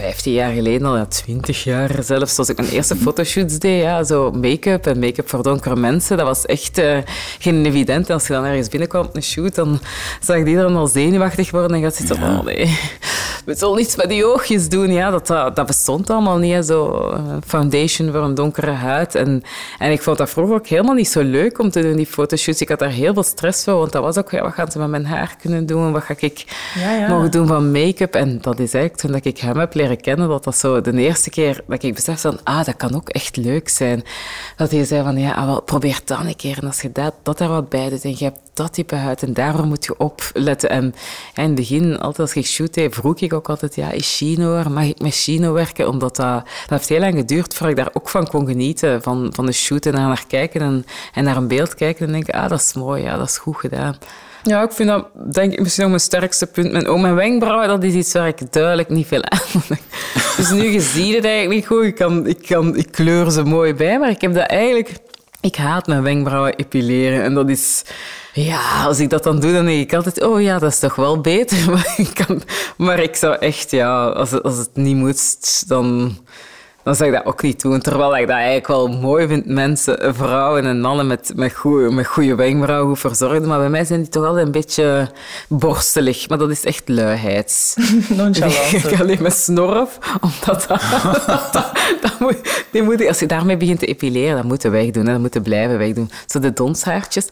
15 0.00 0.32
jaar 0.32 0.52
geleden 0.52 0.86
al, 0.86 0.96
ja, 0.96 1.06
20 1.06 1.64
jaar 1.64 2.02
zelfs, 2.02 2.38
als 2.38 2.48
ik 2.48 2.56
mijn 2.56 2.68
eerste 2.68 2.96
fotoshoots 2.96 3.58
deed. 3.58 3.82
Ja, 3.82 4.04
zo 4.04 4.30
make-up 4.30 4.86
en 4.86 4.98
make-up 4.98 5.28
voor 5.28 5.42
donkere 5.42 5.76
mensen. 5.76 6.16
Dat 6.16 6.26
was 6.26 6.46
echt 6.46 6.78
eh, 6.78 6.98
geen 7.38 7.66
evident. 7.66 8.08
En 8.08 8.14
als 8.14 8.26
je 8.26 8.32
dan 8.32 8.44
ergens 8.44 8.68
binnenkwam 8.68 9.04
op 9.04 9.16
een 9.16 9.22
shoot, 9.22 9.54
dan 9.54 9.80
zag 10.20 10.38
iedereen 10.38 10.76
al 10.76 10.86
zenuwachtig 10.86 11.50
worden 11.50 11.76
en 11.76 11.82
gaat 11.82 11.94
zitten 11.94 12.16
oh 12.16 12.44
nee, 12.44 12.78
we 13.44 13.54
zullen 13.54 13.80
iets 13.80 13.96
met 13.96 14.08
die 14.08 14.24
oogjes 14.24 14.68
doen. 14.68 14.92
Ja, 14.92 15.10
dat, 15.10 15.26
dat, 15.26 15.56
dat 15.56 15.66
bestond 15.66 16.10
allemaal 16.10 16.38
niet, 16.38 16.52
hè, 16.52 16.62
zo 16.62 17.10
eh, 17.10 17.20
foundation 17.46 18.10
voor 18.12 18.22
een 18.22 18.34
donkere 18.34 18.70
huid. 18.70 19.14
En, 19.14 19.42
en 19.78 19.92
ik 19.92 20.02
vond 20.02 20.18
dat 20.18 20.30
vroeger 20.30 20.54
ook 20.54 20.66
helemaal 20.66 20.94
niet 20.94 21.08
zo 21.08 21.22
leuk 21.22 21.58
om 21.58 21.70
te 21.70 21.82
doen, 21.82 21.96
die 21.96 22.06
fotoshoots. 22.06 22.60
Ik 22.60 22.68
had 22.68 22.78
daar 22.78 22.90
heel 22.90 23.12
veel 23.12 23.22
stress 23.22 23.64
voor, 23.64 23.74
want 23.74 23.92
dat 23.92 24.02
was 24.02 24.18
ook, 24.18 24.30
ja, 24.30 24.42
wat 24.42 24.52
gaan 24.52 24.70
ze 24.70 24.78
met 24.78 24.88
mijn 24.88 25.06
haar 25.06 25.36
kunnen 25.40 25.66
doen? 25.66 25.92
Wat 25.92 26.02
ga 26.02 26.14
ik 26.18 26.44
Ja, 26.74 27.08
mogen 27.08 27.30
doen 27.30 27.46
van 27.46 27.70
make-up? 27.70 28.14
En 28.14 28.38
dat 28.40 28.58
is 28.58 28.74
eigenlijk 28.74 28.96
toen 28.96 29.32
ik 29.32 29.38
hem 29.38 29.58
heb 29.58 29.74
leren 29.74 29.89
kennen, 29.96 30.28
dat 30.28 30.44
dat 30.44 30.56
zo 30.56 30.80
de 30.80 30.92
eerste 30.92 31.30
keer 31.30 31.62
dat 31.66 31.82
ik 31.82 31.94
besefte 31.94 32.28
van, 32.28 32.38
ah, 32.44 32.64
dat 32.64 32.76
kan 32.76 32.94
ook 32.94 33.08
echt 33.08 33.36
leuk 33.36 33.68
zijn. 33.68 34.04
Dat 34.56 34.70
hij 34.70 34.84
zei 34.84 35.02
van, 35.02 35.18
ja, 35.18 35.32
ah, 35.32 35.46
wel, 35.46 35.62
probeer 35.62 36.00
dat 36.04 36.20
een 36.20 36.36
keer. 36.36 36.58
En 36.60 36.66
als 36.66 36.80
je 36.80 36.92
dat, 36.92 37.14
dat 37.22 37.40
er 37.40 37.48
wat 37.48 37.68
bij 37.68 37.88
doet 37.88 38.04
en 38.04 38.10
je 38.10 38.24
hebt 38.24 38.40
dat 38.54 38.72
type 38.72 38.94
huid 38.94 39.22
en 39.22 39.32
daarvoor 39.32 39.66
moet 39.66 39.84
je 39.84 39.98
opletten. 39.98 40.70
En 40.70 40.94
in 41.34 41.42
het 41.42 41.54
begin, 41.54 41.98
altijd 41.98 42.18
als 42.18 42.34
ik 42.34 42.46
shoot 42.46 42.74
deed, 42.74 42.94
vroeg 42.94 43.20
ik 43.20 43.32
ook 43.32 43.48
altijd, 43.48 43.74
ja, 43.74 43.90
is 43.90 44.16
Chino 44.16 44.54
er? 44.54 44.70
Mag 44.70 44.84
ik 44.84 45.00
met 45.00 45.14
Chino 45.14 45.52
werken? 45.52 45.88
Omdat 45.88 46.16
dat, 46.16 46.44
dat 46.44 46.44
heeft 46.68 46.88
heel 46.88 47.00
lang 47.00 47.14
geduurd 47.14 47.54
voordat 47.54 47.78
ik 47.78 47.84
daar 47.84 47.94
ook 47.94 48.08
van 48.08 48.26
kon 48.26 48.46
genieten, 48.46 49.02
van, 49.02 49.30
van 49.34 49.46
de 49.46 49.52
shoot 49.52 49.86
en 49.86 49.92
daar 49.92 50.06
naar 50.06 50.24
kijken 50.26 50.60
en, 50.60 50.84
en 51.14 51.24
naar 51.24 51.36
een 51.36 51.48
beeld 51.48 51.74
kijken 51.74 52.06
en 52.06 52.12
denken, 52.12 52.34
ah, 52.34 52.48
dat 52.48 52.60
is 52.60 52.74
mooi, 52.74 53.02
ja, 53.02 53.16
dat 53.16 53.28
is 53.28 53.38
goed 53.38 53.56
gedaan. 53.56 53.96
Ja, 54.42 54.62
ik 54.62 54.72
vind 54.72 54.88
dat 54.88 55.06
denk 55.34 55.52
ik 55.52 55.60
misschien 55.60 55.82
nog 55.82 55.92
mijn 55.92 56.04
sterkste 56.04 56.46
punt. 56.46 56.72
Mijn, 56.72 56.88
oh, 56.88 57.00
mijn 57.00 57.14
wenkbrauwen, 57.14 57.68
dat 57.68 57.82
is 57.82 57.94
iets 57.94 58.12
waar 58.12 58.28
ik 58.28 58.52
duidelijk 58.52 58.88
niet 58.88 59.06
veel 59.06 59.24
aan 59.24 59.38
heb. 59.52 59.78
Dus 60.36 60.50
nu, 60.50 60.70
je 60.70 60.80
ziet 60.80 61.14
het 61.14 61.24
eigenlijk 61.24 61.54
niet 61.54 61.66
goed. 61.66 61.84
Ik, 61.84 61.94
kan, 61.94 62.26
ik, 62.26 62.46
kan, 62.46 62.76
ik 62.76 62.88
kleur 62.90 63.30
ze 63.30 63.42
mooi 63.42 63.74
bij, 63.74 63.98
maar 63.98 64.10
ik 64.10 64.20
heb 64.20 64.34
dat 64.34 64.46
eigenlijk... 64.46 64.92
Ik 65.40 65.56
haat 65.56 65.86
mijn 65.86 66.02
wenkbrauwen 66.02 66.54
epileren. 66.54 67.22
En 67.22 67.34
dat 67.34 67.48
is... 67.48 67.82
Ja, 68.32 68.84
als 68.84 69.00
ik 69.00 69.10
dat 69.10 69.22
dan 69.22 69.40
doe, 69.40 69.52
dan 69.52 69.64
denk 69.64 69.80
ik 69.80 69.94
altijd... 69.94 70.22
Oh 70.22 70.42
ja, 70.42 70.58
dat 70.58 70.70
is 70.70 70.78
toch 70.78 70.94
wel 70.94 71.20
beter. 71.20 71.58
Maar 71.70 71.94
ik, 71.96 72.10
kan, 72.14 72.42
maar 72.76 72.98
ik 72.98 73.16
zou 73.16 73.36
echt... 73.36 73.70
Ja, 73.70 74.06
als 74.06 74.42
als 74.42 74.56
het 74.56 74.70
niet 74.74 74.96
moet, 74.96 75.68
dan... 75.68 76.18
Dan 76.82 76.94
zou 76.94 77.10
ik 77.10 77.16
dat 77.16 77.24
ook 77.24 77.42
niet 77.42 77.62
doen. 77.62 77.80
Terwijl 77.80 78.16
ik 78.16 78.26
dat 78.26 78.36
eigenlijk 78.36 78.66
wel 78.66 78.88
mooi 78.88 79.26
vind, 79.26 79.46
mensen, 79.46 80.14
vrouwen 80.14 80.64
en 80.64 80.80
mannen 80.80 81.06
met, 81.06 81.32
met, 81.34 81.54
goeie, 81.54 81.90
met 81.90 82.06
goede 82.06 82.34
wenkbrauwen 82.34 82.88
goed 82.88 82.98
verzorgd. 82.98 83.46
Maar 83.46 83.58
bij 83.58 83.68
mij 83.68 83.84
zijn 83.84 84.00
die 84.00 84.08
toch 84.08 84.24
altijd 84.24 84.46
een 84.46 84.52
beetje 84.52 85.08
borstelig. 85.48 86.28
Maar 86.28 86.38
dat 86.38 86.50
is 86.50 86.64
echt 86.64 86.88
luiheid. 86.88 87.76
Nonchalant. 88.08 88.72
Ik 88.72 89.00
alleen 89.00 89.22
met 89.22 89.32
snorf, 89.32 89.98
omdat 90.20 90.64
dat, 90.68 90.82
dat, 91.52 91.72
dat 92.00 92.18
moet, 92.18 92.64
die 92.70 92.82
moet, 92.82 93.06
als 93.06 93.18
je 93.18 93.26
daarmee 93.26 93.56
begint 93.56 93.78
te 93.78 93.86
epileren, 93.86 94.36
dat 94.36 94.44
moet 94.44 94.62
je 94.62 94.68
wegdoen. 94.68 95.06
Hè. 95.06 95.12
Dat 95.12 95.20
moet 95.20 95.34
je 95.34 95.40
blijven 95.40 95.78
wegdoen. 95.78 96.10
Zo 96.26 96.38
de 96.38 96.52
donshaartjes. 96.52 97.28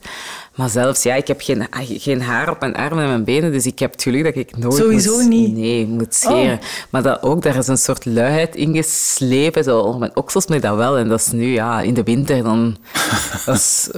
Maar 0.58 0.69
zelfs, 0.69 1.02
ja, 1.02 1.14
ik 1.14 1.26
heb 1.26 1.40
geen, 1.40 1.66
geen 1.81 2.22
haar 2.22 2.50
op 2.50 2.60
mijn 2.60 2.76
armen 2.76 3.02
en 3.02 3.08
mijn 3.08 3.25
benen, 3.25 3.52
dus 3.52 3.66
ik 3.66 3.78
heb 3.78 3.93
het 3.93 4.02
geluk 4.02 4.25
dat 4.25 4.37
ik 4.37 4.56
nooit 4.56 4.75
Sowieso 4.75 5.16
moet, 5.16 5.28
niet? 5.28 5.56
Nee, 5.56 5.87
moet 5.87 6.14
scheren. 6.14 6.60
Maar 6.90 7.02
dat 7.02 7.22
ook, 7.22 7.43
daar 7.43 7.56
is 7.56 7.66
een 7.66 7.78
soort 7.78 8.05
luiheid 8.05 8.56
ingeslepen, 8.56 9.64
zo 9.64 9.99
mijn 9.99 10.16
oksels 10.16 10.46
moet 10.46 10.62
dat 10.62 10.76
wel. 10.76 10.99
En 10.99 11.08
dat 11.08 11.20
is 11.20 11.31
nu, 11.31 11.52
ja, 11.52 11.81
in 11.81 11.94
de 11.94 12.02
winter, 12.02 12.43
dan... 12.43 12.76
Dat 13.46 13.55
is 13.55 13.90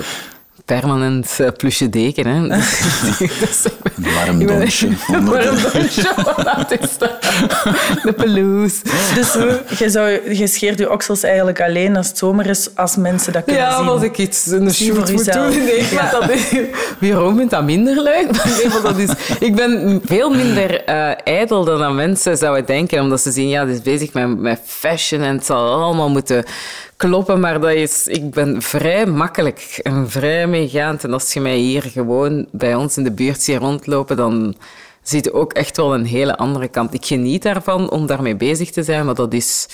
permanent 0.78 1.38
uh, 1.40 1.48
plusje 1.56 1.88
deken, 1.88 2.26
hè. 2.26 2.48
dus, 3.40 3.64
Een 3.96 4.14
warm 4.14 4.46
donsje. 4.46 4.86
Een 5.12 5.24
warm 5.24 5.56
donsje, 5.72 6.12
dat 6.68 6.80
is 6.80 6.98
de, 6.98 7.10
de 8.02 8.12
pelouse. 8.12 8.76
Dus 9.14 9.32
je, 9.78 9.90
zou, 9.90 10.34
je 10.34 10.46
scheert 10.46 10.78
je 10.78 10.90
oksels 10.92 11.22
eigenlijk 11.22 11.60
alleen 11.60 11.96
als 11.96 12.08
het 12.08 12.18
zomer 12.18 12.46
is, 12.46 12.68
als 12.74 12.96
mensen 12.96 13.32
dat 13.32 13.44
kunnen 13.44 13.62
Ja, 13.62 13.76
zien. 13.76 13.88
als 13.88 14.02
ik 14.02 14.18
iets 14.18 14.46
in 14.46 14.64
de 14.64 14.72
shoot 14.74 14.88
voor 14.88 14.98
moet 14.98 15.24
jezelf. 15.24 15.54
doen. 15.54 15.64
Nee, 15.64 15.84
dat 16.10 16.30
is, 16.30 17.10
waarom 17.10 17.36
vindt 17.36 17.50
dat 17.50 17.64
minder 17.64 18.02
leuk? 18.02 18.36
Maar 18.36 18.46
nee, 18.56 18.68
maar 18.68 18.82
dat 18.82 18.98
is, 18.98 19.10
ik 19.40 19.54
ben 19.54 20.00
veel 20.04 20.30
minder 20.30 20.84
eh 20.84 21.10
ijdel 21.24 21.64
dan 21.64 21.94
mensen 21.94 22.36
zouden 22.36 22.66
denken. 22.66 23.00
Omdat 23.02 23.20
ze 23.20 23.30
zien, 23.30 23.48
ja, 23.48 23.64
die 23.64 23.74
is 23.74 23.82
bezig 23.82 24.12
met, 24.12 24.38
met 24.38 24.60
fashion 24.64 25.22
en 25.22 25.34
het 25.34 25.46
zal 25.46 25.82
allemaal 25.82 26.10
moeten 26.10 26.44
kloppen. 27.08 27.40
Maar 27.40 27.60
dat 27.60 27.70
is, 27.70 28.06
ik 28.06 28.30
ben 28.30 28.62
vrij 28.62 29.06
makkelijk 29.06 29.80
en 29.82 30.10
vrij 30.10 30.46
meegaand. 30.46 31.04
En 31.04 31.12
als 31.12 31.32
je 31.32 31.40
mij 31.40 31.56
hier 31.56 31.82
gewoon 31.82 32.46
bij 32.52 32.74
ons 32.74 32.96
in 32.96 33.04
de 33.04 33.12
buurt 33.12 33.42
ziet 33.42 33.58
rondlopen, 33.58 34.16
dan 34.16 34.54
zie 35.02 35.22
je 35.24 35.32
ook 35.32 35.52
echt 35.52 35.76
wel 35.76 35.94
een 35.94 36.04
hele 36.06 36.36
andere 36.36 36.68
kant. 36.68 36.94
Ik 36.94 37.04
geniet 37.06 37.42
daarvan 37.42 37.90
om 37.90 38.06
daarmee 38.06 38.36
bezig 38.36 38.70
te 38.70 38.82
zijn, 38.82 39.04
maar 39.04 39.14
dat 39.14 39.32
is... 39.32 39.66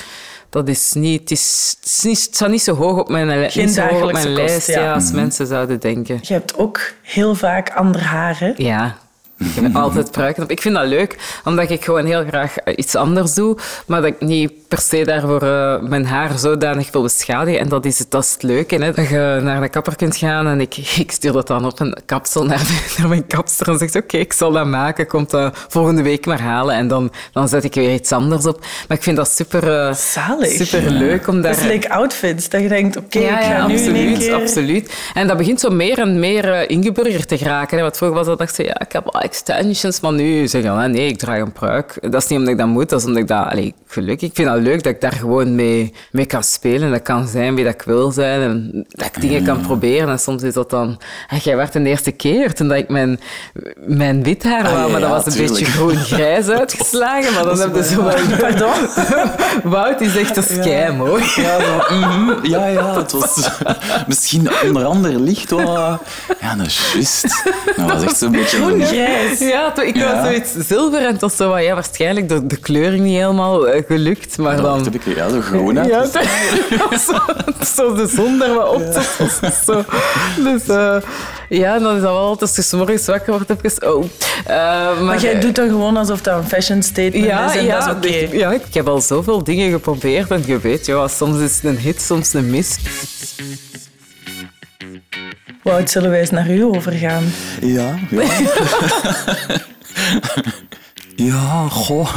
Dat 0.51 0.69
is 0.69 0.93
niet, 0.93 1.21
het, 1.21 1.31
is, 1.31 1.75
het, 1.81 1.87
is 1.89 2.03
niet, 2.03 2.25
het 2.25 2.35
staat 2.35 2.49
niet 2.51 2.63
zo 2.63 2.75
hoog 2.75 2.99
op 2.99 3.09
mijn, 3.09 3.27
li- 3.41 3.51
Geen 3.51 3.79
hoog 3.79 4.03
op 4.03 4.13
mijn 4.13 4.25
kost, 4.25 4.37
lijst 4.37 4.67
ja. 4.67 4.81
ja, 4.81 4.93
als 4.95 5.11
mensen 5.13 5.47
zouden 5.47 5.81
denken. 5.81 6.19
Je 6.23 6.33
hebt 6.33 6.59
ook 6.59 6.81
heel 7.03 7.35
vaak 7.35 7.71
ander 7.71 8.01
haar, 8.01 8.39
hè? 8.39 8.53
Ja, 8.57 8.97
ik 9.39 9.63
heb 9.63 9.77
altijd 9.77 10.11
pruiken 10.11 10.43
op. 10.43 10.51
Ik 10.51 10.61
vind 10.61 10.75
dat 10.75 10.87
leuk, 10.87 11.41
omdat 11.45 11.71
ik 11.71 11.85
gewoon 11.85 12.05
heel 12.05 12.25
graag 12.25 12.57
eh, 12.57 12.75
iets 12.77 12.95
anders 12.95 13.35
doe, 13.35 13.57
maar 13.87 14.01
dat 14.01 14.11
ik 14.11 14.21
niet 14.21 14.53
per 14.69 14.79
se 14.79 15.05
daarvoor 15.05 15.43
eh, 15.43 15.81
mijn 15.81 16.07
haar 16.07 16.39
zodanig 16.39 16.93
wil 16.93 17.03
beschadigen. 17.03 17.61
En 17.61 17.69
dat 17.69 17.85
is 17.85 17.99
het, 17.99 18.11
dat 18.11 18.25
is 18.25 18.33
het 18.33 18.43
leuke, 18.43 18.75
hè? 18.75 18.93
dat 18.93 19.09
je 19.09 19.41
naar 19.43 19.61
de 19.61 19.69
kapper 19.69 19.97
kunt 19.97 20.17
gaan 20.17 20.47
en 20.47 20.61
ik, 20.61 20.77
ik 21.05 21.13
stuur 21.13 21.33
dat 21.33 21.47
dan 21.47 21.65
op 21.65 21.81
een 21.81 21.97
kapsel 22.07 22.45
naar, 22.45 22.63
naar 22.99 23.09
mijn 23.09 23.27
kapster 23.27 23.69
en 23.69 23.79
zegt 23.79 23.97
oké, 23.97 24.17
ik 24.17 24.33
zal 24.33 24.53
dat 24.53 24.67
maken, 24.67 25.07
komt 25.07 25.31
dat 25.31 25.65
volgende 25.69 26.03
week 26.03 26.27
maar 26.27 26.41
halen. 26.41 26.75
En 26.75 26.89
dan, 26.89 27.13
dan 27.33 27.49
zet 27.49 27.65
ik 27.65 27.75
weer 27.75 27.93
iets 27.93 28.13
anders 28.13 28.47
op. 28.47 28.61
Maar 28.89 28.97
ik 28.97 29.03
vind 29.03 29.17
dat 29.17 29.29
super, 29.29 29.95
Zalig. 29.95 30.51
super 30.51 30.91
leuk 30.91 31.29
om 31.29 31.41
daar... 31.41 31.53
Dat 31.53 31.61
is 31.61 31.67
like 31.67 31.91
outfits, 31.91 32.49
dat 32.49 32.61
je 32.61 32.69
denkt, 32.69 32.97
oké, 32.97 33.19
ik 33.19 33.29
ga 33.29 33.67
nu 33.67 33.75
in 33.75 33.81
absoluut, 33.81 34.19
keer... 34.19 34.35
absoluut. 34.35 34.95
En 35.15 35.27
dat 35.27 35.37
begint 35.37 35.61
zo 35.61 35.71
meer 35.71 35.99
en 35.99 36.19
meer 36.19 36.71
ingeburgerd 36.71 37.29
te 37.29 37.39
geraken. 37.39 37.77
Hè. 37.77 37.83
Want 37.83 37.97
vroeger 37.97 38.17
was 38.17 38.27
dat 38.27 38.39
dacht 38.39 38.55
ze, 38.55 38.65
ja, 38.65 38.81
ik 38.81 38.93
heb, 38.93 39.26
extensions. 39.27 40.01
Maar 40.01 40.13
nu 40.13 40.49
zeg 40.49 40.63
je, 40.63 40.71
ah, 40.71 40.85
nee, 40.85 41.07
ik 41.07 41.19
draag 41.19 41.41
een 41.41 41.53
pruik. 41.53 41.99
Dat 42.01 42.23
is 42.23 42.29
niet 42.29 42.39
omdat 42.39 42.53
ik 42.53 42.59
dat 42.59 42.67
moet, 42.67 42.89
dat 42.89 43.01
is 43.01 43.07
omdat 43.07 43.23
ik 43.23 43.29
dat... 43.29 43.47
Allee, 43.47 43.75
gelukkig, 43.87 44.29
ik 44.29 44.35
vind 44.35 44.49
dat 44.49 44.59
leuk 44.59 44.83
dat 44.83 44.93
ik 44.93 45.01
daar 45.01 45.13
gewoon 45.13 45.55
mee, 45.55 45.93
mee 46.11 46.27
kan 46.27 46.43
spelen. 46.43 46.91
Dat 46.91 47.03
kan 47.03 47.27
zijn 47.29 47.55
wie 47.55 47.65
dat 47.65 47.75
ik 47.75 47.83
wil 47.83 48.11
zijn. 48.11 48.41
En 48.41 48.87
dat 48.89 49.07
ik 49.07 49.21
dingen 49.21 49.45
kan 49.45 49.61
proberen. 49.61 50.09
En 50.09 50.19
soms 50.19 50.43
is 50.43 50.55
dat 50.55 50.71
dan... 50.71 51.01
Ah, 51.29 51.39
jij 51.39 51.57
werd 51.57 51.73
de 51.73 51.83
eerste 51.83 52.11
keer 52.11 52.55
toen 52.55 52.69
dat 52.69 52.79
ik 52.79 52.89
mijn, 52.89 53.21
mijn 53.77 54.23
wit 54.23 54.45
haar 54.45 54.65
Ah, 54.65 54.73
wou, 54.73 54.87
ja, 54.87 54.93
maar 54.93 55.01
dat 55.01 55.25
was 55.25 55.35
een 55.37 55.47
beetje 55.47 55.65
groen-grijs 55.65 56.49
uitgeslagen. 56.61 57.35
Maar 57.35 57.45
dan 57.45 57.59
heb 57.61 57.75
je 57.75 57.85
zo 57.85 58.05
wel... 58.05 58.15
Pardon? 58.39 58.75
Wout 59.73 60.01
is 60.01 60.17
echt 60.17 60.37
een 60.37 60.43
sky 60.43 60.91
mooi. 60.97 61.25
Ja, 61.37 61.59
mhm. 62.01 62.47
ja, 62.47 62.67
ja, 62.67 62.97
het 62.99 63.13
was 63.13 63.51
misschien 64.07 64.49
onder 64.65 64.85
andere 64.85 65.21
licht. 65.21 65.51
wel, 65.51 65.99
Ja, 66.41 66.55
dat 66.57 66.67
is 66.67 66.91
juist. 66.93 67.45
Dat 67.77 67.91
was 67.91 68.03
echt 68.03 68.17
zo'n 68.19 68.31
beetje... 68.33 68.59
een- 68.59 68.77
Ja, 69.39 69.81
ik 69.83 69.97
Ja. 69.97 70.13
was 70.15 70.25
zoiets 70.25 70.53
zilver 70.69 70.99
en 71.01 71.13
het 71.13 71.21
was 71.21 71.37
zo 71.37 71.49
wat, 71.49 71.63
ja, 71.63 71.75
waarschijnlijk 71.75 72.29
de, 72.29 72.47
de 72.47 72.57
kleuring 72.57 73.05
niet 73.05 73.17
helemaal 73.19 73.69
eh, 73.69 73.83
gelukt, 73.87 74.39
maar 74.39 74.57
Dat 74.57 74.65
dan... 74.65 74.85
heb 74.85 74.95
ik 74.95 75.17
ja, 75.17 75.29
zo 75.29 75.41
groen 75.41 75.79
uit. 75.79 75.89
Ja, 75.89 76.01
het- 76.01 77.01
zo, 77.09 77.19
zo 77.75 77.95
de 77.95 78.07
zon 78.07 78.39
daar 78.39 78.55
wat 78.55 78.69
op 78.75 78.83
te 78.93 79.51
Zo. 79.65 79.85
Dus 80.43 80.69
eh, 80.69 80.97
ja, 81.49 81.79
dan 81.79 81.95
is 81.97 82.03
dat 82.03 82.11
wel 82.13 82.19
altijd 82.19 82.57
als 82.57 82.71
je 82.71 82.77
morgens 82.77 83.07
wakker 83.07 83.33
wordt, 83.33 83.51
even... 83.65 83.95
Oh. 83.95 84.05
Eh, 84.47 84.55
maar, 84.57 85.03
Maar 85.05 85.21
jij 85.21 85.41
doet 85.41 85.55
dan 85.55 85.69
gewoon 85.69 85.97
alsof 85.97 86.21
dat 86.21 86.37
een 86.39 86.49
fashion 86.49 86.83
statement 86.83 87.25
ja, 87.25 87.51
is 87.53 87.57
en 87.59 87.65
ja, 87.65 87.79
dat 87.87 88.05
is 88.05 88.11
oké. 88.11 88.27
dus- 88.31 88.41
ja, 88.41 88.53
ik 88.53 88.63
heb 88.75 88.89
al 88.89 89.01
zoveel 89.01 89.45
dingen 89.45 89.71
geprobeerd 89.71 90.31
en 90.31 90.43
je 90.47 90.59
weet, 90.59 90.87
ja, 90.87 91.09
soms 91.09 91.41
is 91.41 91.55
het 91.55 91.65
een 91.65 91.79
hit, 91.79 92.03
soms 92.03 92.33
een 92.33 92.51
mis. 92.51 92.77
Wout, 95.67 95.91
zullen 95.91 96.11
wij 96.11 96.21
eens 96.21 96.31
naar 96.31 96.51
u 96.51 96.65
overgaan? 96.65 97.25
Ja, 97.61 97.95
ja. 98.11 98.23
Ja, 101.17 101.69
goh. 101.69 102.17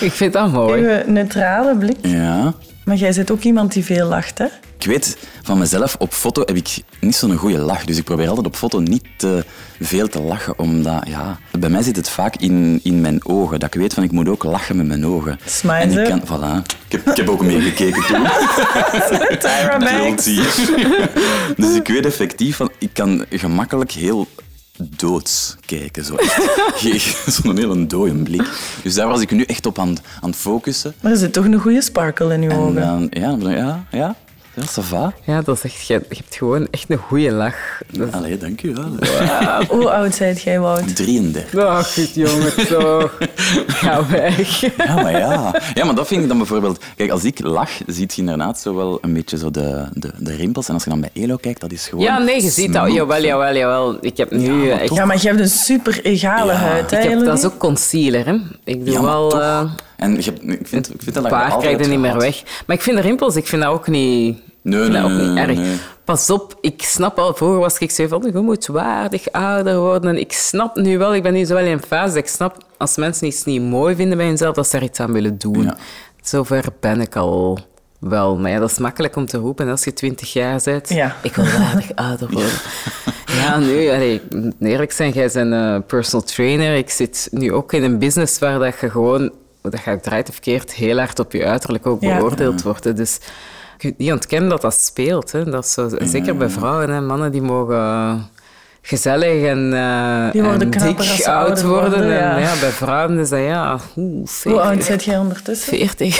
Ik 0.00 0.12
vind 0.12 0.32
dat 0.32 0.52
mooi. 0.52 0.82
Uw 0.82 1.12
neutrale 1.12 1.76
blik. 1.76 1.96
Ja. 2.02 2.54
Maar 2.84 2.96
jij 2.96 3.12
bent 3.14 3.30
ook 3.30 3.42
iemand 3.42 3.72
die 3.72 3.84
veel 3.84 4.08
lacht, 4.08 4.38
hè? 4.38 4.46
Ik 4.78 4.86
weet 4.86 5.16
van 5.42 5.58
mezelf, 5.58 5.96
op 5.98 6.12
foto 6.12 6.42
heb 6.44 6.56
ik 6.56 6.76
niet 7.00 7.14
zo'n 7.14 7.36
goede 7.36 7.58
lach. 7.58 7.84
Dus 7.84 7.96
ik 7.96 8.04
probeer 8.04 8.28
altijd 8.28 8.46
op 8.46 8.56
foto 8.56 8.78
niet 8.80 9.04
te 9.16 9.44
veel 9.80 10.08
te 10.08 10.20
lachen. 10.20 10.58
Omdat, 10.58 11.02
ja, 11.06 11.38
bij 11.58 11.70
mij 11.70 11.82
zit 11.82 11.96
het 11.96 12.08
vaak 12.08 12.36
in, 12.36 12.80
in 12.82 13.00
mijn 13.00 13.26
ogen. 13.26 13.60
Dat 13.60 13.74
ik 13.74 13.80
weet 13.80 13.94
van, 13.94 14.02
ik 14.02 14.12
moet 14.12 14.28
ook 14.28 14.44
lachen 14.44 14.76
met 14.76 14.86
mijn 14.86 15.06
ogen. 15.06 15.38
Smile 15.44 15.74
En 15.74 15.98
ik 15.98 16.04
kan, 16.04 16.22
voilà. 16.22 16.66
Ik 16.86 16.92
heb, 16.92 17.08
ik 17.08 17.16
heb 17.16 17.28
ook 17.28 17.42
meegekeken 17.44 18.02
toen. 18.06 18.22
Tyra 19.42 19.78
Banks. 19.78 20.24
Dus 21.56 21.74
ik 21.74 21.88
weet 21.88 22.04
effectief 22.06 22.56
van, 22.56 22.70
ik 22.78 22.90
kan 22.92 23.24
gemakkelijk 23.30 23.90
heel 23.92 24.26
doods 24.96 25.56
kijken. 25.66 26.04
Zo 26.04 26.16
Zo'n 27.42 27.56
hele 27.56 27.86
dode 27.86 28.14
blik. 28.14 28.48
Dus 28.82 28.94
daar 28.94 29.08
was 29.08 29.20
ik 29.20 29.30
nu 29.30 29.42
echt 29.42 29.66
op 29.66 29.78
aan, 29.78 29.96
aan 30.20 30.30
het 30.30 30.38
focussen. 30.38 30.94
Maar 31.00 31.12
er 31.12 31.18
zit 31.18 31.32
toch 31.32 31.44
een 31.44 31.60
goede 31.60 31.82
sparkle 31.82 32.34
in 32.34 32.42
uw 32.42 32.50
En 32.50 32.56
ogen. 32.58 32.74
dan, 32.74 33.06
ja, 33.10 33.36
ja, 33.50 33.86
ja, 33.90 34.16
ja, 34.60 34.66
ça 34.66 34.84
va. 34.88 35.12
Ja, 35.24 35.42
dat 35.42 35.56
is 35.56 35.62
echt, 35.64 35.86
je, 35.86 35.94
je 36.08 36.16
hebt 36.16 36.36
gewoon 36.36 36.68
echt 36.70 36.84
een 36.88 36.96
goede 36.98 37.30
lach. 37.32 37.54
Dat 37.92 38.08
is- 38.08 38.14
Allee, 38.14 38.38
dank 38.38 38.62
u 38.62 38.74
wel. 38.74 38.96
Hoe 39.78 39.90
oud 39.90 40.14
zijt 40.14 40.42
jij, 40.42 40.60
Wout? 40.60 40.96
33. 40.96 41.60
Ach, 41.64 41.94
goed 41.94 42.14
jongen, 42.14 42.66
toch. 42.68 43.18
Ga 43.66 44.06
weg. 44.08 44.60
Ja, 44.76 44.94
maar 44.94 45.10
ja. 45.18 45.60
Ja, 45.74 45.84
maar 45.84 45.94
dat 45.94 46.06
vind 46.06 46.22
ik 46.22 46.28
dan 46.28 46.36
bijvoorbeeld... 46.38 46.84
Kijk, 46.96 47.10
als 47.10 47.24
ik 47.24 47.40
lach, 47.42 47.70
ziet 47.86 48.14
je 48.14 48.20
inderdaad 48.20 48.60
zo 48.60 48.74
wel 48.74 48.98
een 49.00 49.12
beetje 49.12 49.38
zo 49.38 49.50
de, 49.50 49.84
de, 49.92 50.10
de 50.18 50.34
rimpels. 50.34 50.68
En 50.68 50.74
als 50.74 50.84
je 50.84 50.90
dan 50.90 51.00
bij 51.00 51.10
Elo 51.12 51.36
kijkt, 51.36 51.60
dat 51.60 51.72
is 51.72 51.86
gewoon... 51.88 52.04
Ja, 52.04 52.18
nee, 52.18 52.42
je 52.42 52.50
ziet 52.50 52.72
dat. 52.72 52.92
Jawel, 52.92 53.22
jawel, 53.22 53.54
jawel. 53.56 53.98
Ik 54.00 54.16
heb 54.16 54.30
nu 54.30 54.42
Ja, 54.66 54.68
maar 54.74 54.80
echt... 54.80 54.94
Ja, 54.94 55.04
maar 55.04 55.16
je 55.20 55.26
hebt 55.28 55.40
een 55.40 55.48
super 55.48 56.00
egale 56.04 56.52
Ja, 56.52 56.58
huid, 56.58 56.90
hè, 56.90 56.98
ik 57.00 57.08
heb, 57.10 57.24
dat 57.24 57.38
is 57.38 57.44
ook 57.44 57.58
concealer, 57.58 58.26
hè. 58.26 58.34
Ik 58.64 58.84
doe 58.84 58.94
Ja, 58.94 59.02
wel... 59.02 59.28
toch. 59.28 59.40
eh, 59.40 59.62
En 59.96 60.14
je 60.22 60.32
ik 60.42 60.66
vind, 60.68 60.94
ik 60.94 61.02
vind 61.02 61.14
dat 61.14 61.24
een 61.24 61.30
je 61.30 61.36
paar 61.36 61.50
altijd 61.52 61.60
krijg 61.76 61.84
je 61.84 61.90
niet 61.90 62.00
meer 62.00 62.16
weg. 62.18 62.42
Maar 62.66 62.76
ik 62.76 62.82
vind 62.82 62.96
de 62.96 63.02
rimpels, 63.02 63.36
ik 63.36 63.46
vind 63.46 63.62
dat 63.62 63.72
ook 63.72 63.88
niet... 63.88 64.38
Nee, 64.68 64.78
ik 64.78 64.84
vind 64.92 65.02
dat 65.02 65.10
nee, 65.10 65.20
ook 65.22 65.28
niet 65.28 65.38
erg. 65.38 65.56
nee. 65.58 65.76
Pas 66.04 66.30
op, 66.30 66.58
ik 66.60 66.82
snap 66.82 67.18
al, 67.18 67.34
vroeger 67.34 67.58
was 67.58 67.78
ik 67.78 67.90
zo 67.90 68.06
van, 68.06 68.30
je 68.32 68.38
moet 68.38 68.66
waardig 68.66 69.32
ouder 69.32 69.78
worden. 69.78 70.10
En 70.10 70.20
ik 70.20 70.32
snap 70.32 70.76
nu 70.76 70.98
wel, 70.98 71.14
ik 71.14 71.22
ben 71.22 71.32
nu 71.32 71.44
zo 71.44 71.54
wel 71.54 71.64
in 71.64 71.72
een 71.72 71.82
fase, 71.82 72.06
dat 72.14 72.22
ik 72.22 72.28
snap, 72.28 72.56
als 72.76 72.96
mensen 72.96 73.26
iets 73.26 73.44
niet 73.44 73.62
mooi 73.62 73.94
vinden 73.94 74.16
bij 74.16 74.26
hunzelf, 74.26 74.54
dat 74.54 74.66
ze 74.68 74.72
daar 74.76 74.88
iets 74.88 75.00
aan 75.00 75.12
willen 75.12 75.38
doen. 75.38 75.62
Ja. 75.62 75.76
Zover 76.22 76.64
ben 76.80 77.00
ik 77.00 77.16
al 77.16 77.58
wel. 78.00 78.36
Maar 78.36 78.50
ja, 78.50 78.58
dat 78.58 78.70
is 78.70 78.78
makkelijk 78.78 79.16
om 79.16 79.26
te 79.26 79.38
roepen 79.38 79.68
als 79.68 79.84
je 79.84 79.92
twintig 79.92 80.32
jaar 80.32 80.60
bent. 80.64 80.88
Ja. 80.88 81.16
Ik 81.22 81.34
wil 81.34 81.44
waardig 81.44 81.94
ouder 81.94 82.28
worden. 82.30 82.50
Ja, 83.38 83.58
nu, 83.58 83.88
allee, 83.88 84.14
ik 84.14 84.52
eerlijk 84.60 84.92
zijn, 84.92 85.12
jij 85.12 85.30
bent 85.32 85.52
een 85.52 85.84
personal 85.86 86.26
trainer. 86.26 86.76
Ik 86.76 86.90
zit 86.90 87.28
nu 87.30 87.52
ook 87.52 87.72
in 87.72 87.82
een 87.82 87.98
business 87.98 88.38
waar 88.38 88.58
dat 88.58 88.80
je 88.80 88.90
gewoon, 88.90 89.32
dat 89.62 89.78
gaat 89.80 90.02
draait 90.02 90.28
of 90.28 90.34
verkeerd, 90.34 90.72
heel 90.72 90.98
hard 90.98 91.18
op 91.18 91.32
je 91.32 91.44
uiterlijk 91.44 91.86
ook 91.86 92.02
Ja. 92.02 92.16
beoordeeld 92.16 92.62
wordt. 92.62 92.96
Dus 92.96 93.18
kunt 93.78 93.98
niet 93.98 94.12
ontkennen 94.12 94.50
dat 94.50 94.60
dat 94.60 94.80
speelt. 94.80 95.32
Hè. 95.32 95.44
Dat 95.44 95.64
is 95.64 95.72
zo, 95.72 95.90
zeker 96.00 96.36
bij 96.36 96.48
vrouwen. 96.48 96.90
Hè. 96.90 97.00
Mannen 97.00 97.32
die 97.32 97.42
mogen 97.42 98.26
gezellig 98.82 99.44
en, 99.44 99.70
Die 100.32 100.42
worden 100.42 100.72
en 100.72 100.96
dik 100.96 101.26
oud 101.26 101.62
worden. 101.62 102.02
en, 102.02 102.40
ja. 102.40 102.52
bij 102.60 102.70
vrouwen 102.70 103.18
is 103.18 103.28
dat 103.28 103.40
ja, 103.40 103.78
Hoe 103.94 104.60
oud 104.60 104.66
40. 104.66 104.84
zit 104.84 105.04
jij 105.04 105.18
ondertussen? 105.18 105.68
40. 105.68 106.18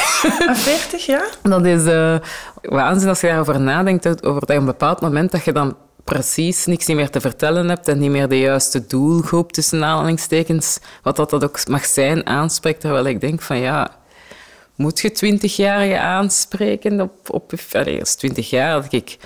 Ah, 0.48 0.54
40, 0.54 1.06
ja? 1.06 1.24
Dat 1.42 1.64
is 1.64 1.84
eh 1.84 2.16
waanzin 2.62 3.08
als 3.08 3.20
je 3.20 3.26
daarover 3.26 3.60
nadenkt, 3.60 4.24
over 4.24 4.40
dat 4.40 4.48
je 4.48 4.54
op 4.54 4.60
een 4.60 4.64
bepaald 4.64 5.00
moment 5.00 5.30
dat 5.30 5.44
je 5.44 5.52
dan 5.52 5.76
precies 6.04 6.66
niks 6.66 6.86
meer 6.86 7.10
te 7.10 7.20
vertellen 7.20 7.68
hebt 7.68 7.88
en 7.88 7.98
niet 7.98 8.10
meer 8.10 8.28
de 8.28 8.38
juiste 8.38 8.86
doelgroep, 8.86 9.52
tussen 9.52 9.84
aanhalingstekens, 9.84 10.78
wat 11.02 11.16
dat, 11.16 11.30
dat 11.30 11.44
ook 11.44 11.66
mag 11.66 11.84
zijn, 11.84 12.26
aanspreekt. 12.26 12.80
Terwijl 12.80 13.04
ik 13.06 13.20
denk 13.20 13.42
van 13.42 13.58
ja, 13.58 13.90
moet 14.78 15.00
je 15.00 15.10
twintigjarigen 15.12 16.00
aanspreken 16.02 17.00
op... 17.00 17.12
op 17.30 17.52
allee, 17.72 18.00
als 18.00 18.14
twintig 18.14 18.50
jaar 18.50 18.72
had 18.72 18.92
ik... 18.92 19.16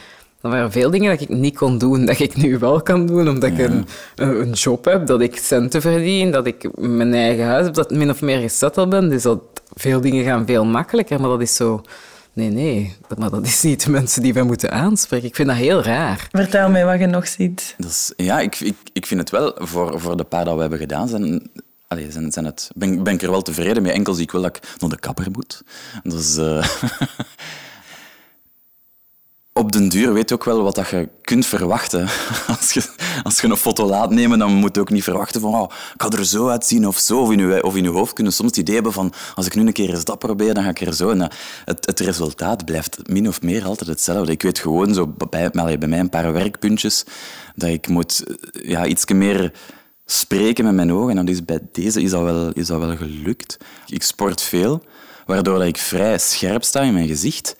Dan 0.40 0.50
waren 0.50 0.66
er 0.66 0.72
veel 0.72 0.90
dingen 0.90 1.10
dat 1.10 1.20
ik 1.20 1.28
niet 1.28 1.56
kon 1.56 1.78
doen, 1.78 2.04
dat 2.06 2.18
ik 2.18 2.36
nu 2.36 2.58
wel 2.58 2.82
kan 2.82 3.06
doen, 3.06 3.28
omdat 3.28 3.50
ik 3.50 3.58
een, 3.58 3.86
een 4.16 4.52
job 4.52 4.84
heb, 4.84 5.06
dat 5.06 5.20
ik 5.20 5.36
centen 5.36 5.80
verdien, 5.80 6.30
dat 6.30 6.46
ik 6.46 6.68
mijn 6.78 7.14
eigen 7.14 7.44
huis 7.44 7.64
heb, 7.64 7.74
dat 7.74 7.90
ik 7.90 7.96
min 7.96 8.10
of 8.10 8.20
meer 8.20 8.38
gesetteld 8.40 8.88
ben. 8.90 9.08
Dus 9.08 9.22
dat, 9.22 9.40
veel 9.74 10.00
dingen 10.00 10.24
gaan 10.24 10.46
veel 10.46 10.64
makkelijker, 10.64 11.20
maar 11.20 11.28
dat 11.30 11.40
is 11.40 11.54
zo... 11.56 11.82
Nee, 12.32 12.48
nee, 12.50 12.96
dat- 13.08 13.18
maar 13.18 13.30
dat 13.30 13.46
is 13.46 13.62
niet 13.62 13.84
de 13.84 13.90
mensen 13.90 14.22
die 14.22 14.32
wij 14.34 14.42
moeten 14.42 14.70
aanspreken. 14.72 15.28
Ik 15.28 15.34
vind 15.36 15.48
dat 15.48 15.56
heel 15.56 15.82
raar. 15.82 16.28
Vertel 16.30 16.70
mij 16.70 16.84
wat 16.84 16.98
je 16.98 17.06
nog 17.06 17.26
ziet. 17.28 17.74
Dat 17.78 17.90
is, 17.90 18.12
ja, 18.16 18.40
ik, 18.40 18.60
ik, 18.60 18.74
ik 18.92 19.06
vind 19.06 19.20
het 19.20 19.30
wel, 19.30 19.52
voor, 19.58 20.00
voor 20.00 20.16
de 20.16 20.24
paar 20.24 20.44
dat 20.44 20.54
we 20.54 20.60
hebben 20.60 20.78
gedaan, 20.78 21.08
zijn, 21.08 21.50
allee, 21.92 22.10
zijn, 22.12 22.32
zijn 22.32 22.44
het, 22.44 22.70
ben, 22.74 23.02
ben 23.02 23.14
ik 23.14 23.22
er 23.22 23.30
wel 23.30 23.42
tevreden 23.42 23.82
mee. 23.82 23.92
Enkel 23.92 24.14
zie 24.14 24.22
ik 24.22 24.30
wel 24.32 24.42
dat 24.42 24.56
ik 24.56 24.62
naar 24.80 24.90
de 24.90 24.98
kapper 24.98 25.30
moet. 25.30 25.62
Dus, 26.02 26.36
eh, 26.36 26.66
op 29.54 29.72
den 29.72 29.88
duur 29.88 30.12
weet 30.12 30.28
je 30.28 30.34
ook 30.34 30.44
wel 30.44 30.62
wat 30.62 30.74
dat 30.74 30.88
je 30.88 31.08
kunt 31.22 31.46
verwachten. 31.46 32.08
Als 32.58 32.72
je, 32.72 32.82
als 33.22 33.40
je 33.40 33.48
een 33.48 33.56
foto 33.56 33.86
laat 33.86 34.10
nemen, 34.10 34.38
dan 34.38 34.52
moet 34.54 34.74
je 34.74 34.80
ook 34.80 34.90
niet 34.90 35.02
verwachten 35.04 35.40
van 35.40 35.54
oh, 35.54 35.70
ik 35.94 36.02
ga 36.02 36.08
er 36.10 36.24
zo 36.26 36.48
uitzien 36.48 36.86
of 36.86 36.98
zo. 36.98 37.20
Of 37.20 37.30
in, 37.30 37.38
je, 37.38 37.62
of 37.62 37.76
in 37.76 37.82
je 37.82 37.90
hoofd 37.90 38.12
kunnen 38.12 38.32
soms 38.32 38.48
het 38.50 38.58
idee 38.58 38.74
hebben 38.74 38.92
van 38.92 39.12
als 39.34 39.46
ik 39.46 39.54
nu 39.54 39.66
een 39.66 39.72
keer 39.72 39.90
eens 39.90 40.04
dat 40.04 40.18
probeer, 40.18 40.54
dan 40.54 40.62
ga 40.64 40.70
ik 40.70 40.80
er 40.80 40.94
zo. 40.94 41.10
En 41.10 41.18
dat- 41.18 41.34
het, 41.64 41.86
het 41.86 42.00
resultaat 42.00 42.64
blijft 42.64 43.08
min 43.08 43.28
of 43.28 43.42
meer 43.42 43.64
altijd 43.64 43.90
hetzelfde. 43.90 44.32
Ik 44.32 44.42
weet 44.42 44.58
gewoon 44.58 44.94
zo 44.94 45.14
bij, 45.28 45.50
bij 45.50 45.88
mij 45.88 45.98
een 45.98 46.08
paar 46.08 46.32
werkpuntjes 46.32 47.04
dat 47.54 47.68
ik 47.68 47.88
moet 47.88 48.24
eh, 48.26 48.68
ja, 48.68 48.86
iets 48.86 49.04
meer 49.06 49.52
spreken 50.04 50.64
met 50.64 50.74
mijn 50.74 50.92
ogen. 50.92 51.10
En 51.10 51.16
dat 51.16 51.34
is, 51.34 51.44
bij 51.44 51.60
deze 51.72 52.02
is 52.02 52.10
dat, 52.10 52.22
wel, 52.22 52.52
is 52.52 52.66
dat 52.66 52.80
wel 52.80 52.96
gelukt. 52.96 53.58
Ik 53.86 54.02
sport 54.02 54.42
veel, 54.42 54.82
waardoor 55.26 55.58
dat 55.58 55.68
ik 55.68 55.76
vrij 55.76 56.18
scherp 56.18 56.64
sta 56.64 56.80
in 56.80 56.92
mijn 56.92 57.08
gezicht. 57.08 57.56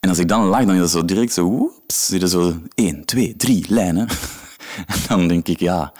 En 0.00 0.08
als 0.08 0.18
ik 0.18 0.28
dan 0.28 0.44
lach, 0.44 0.64
dan 0.64 0.74
is 0.74 0.80
dat 0.80 0.90
zo 0.90 1.04
direct 1.04 1.32
zo... 1.32 1.44
Oeps, 1.44 2.08
je 2.08 2.28
zo 2.28 2.54
één, 2.74 3.04
twee, 3.04 3.36
drie 3.36 3.64
lijnen. 3.68 4.08
En 4.86 4.98
dan 5.08 5.28
denk 5.28 5.48
ik, 5.48 5.60
ja... 5.60 5.92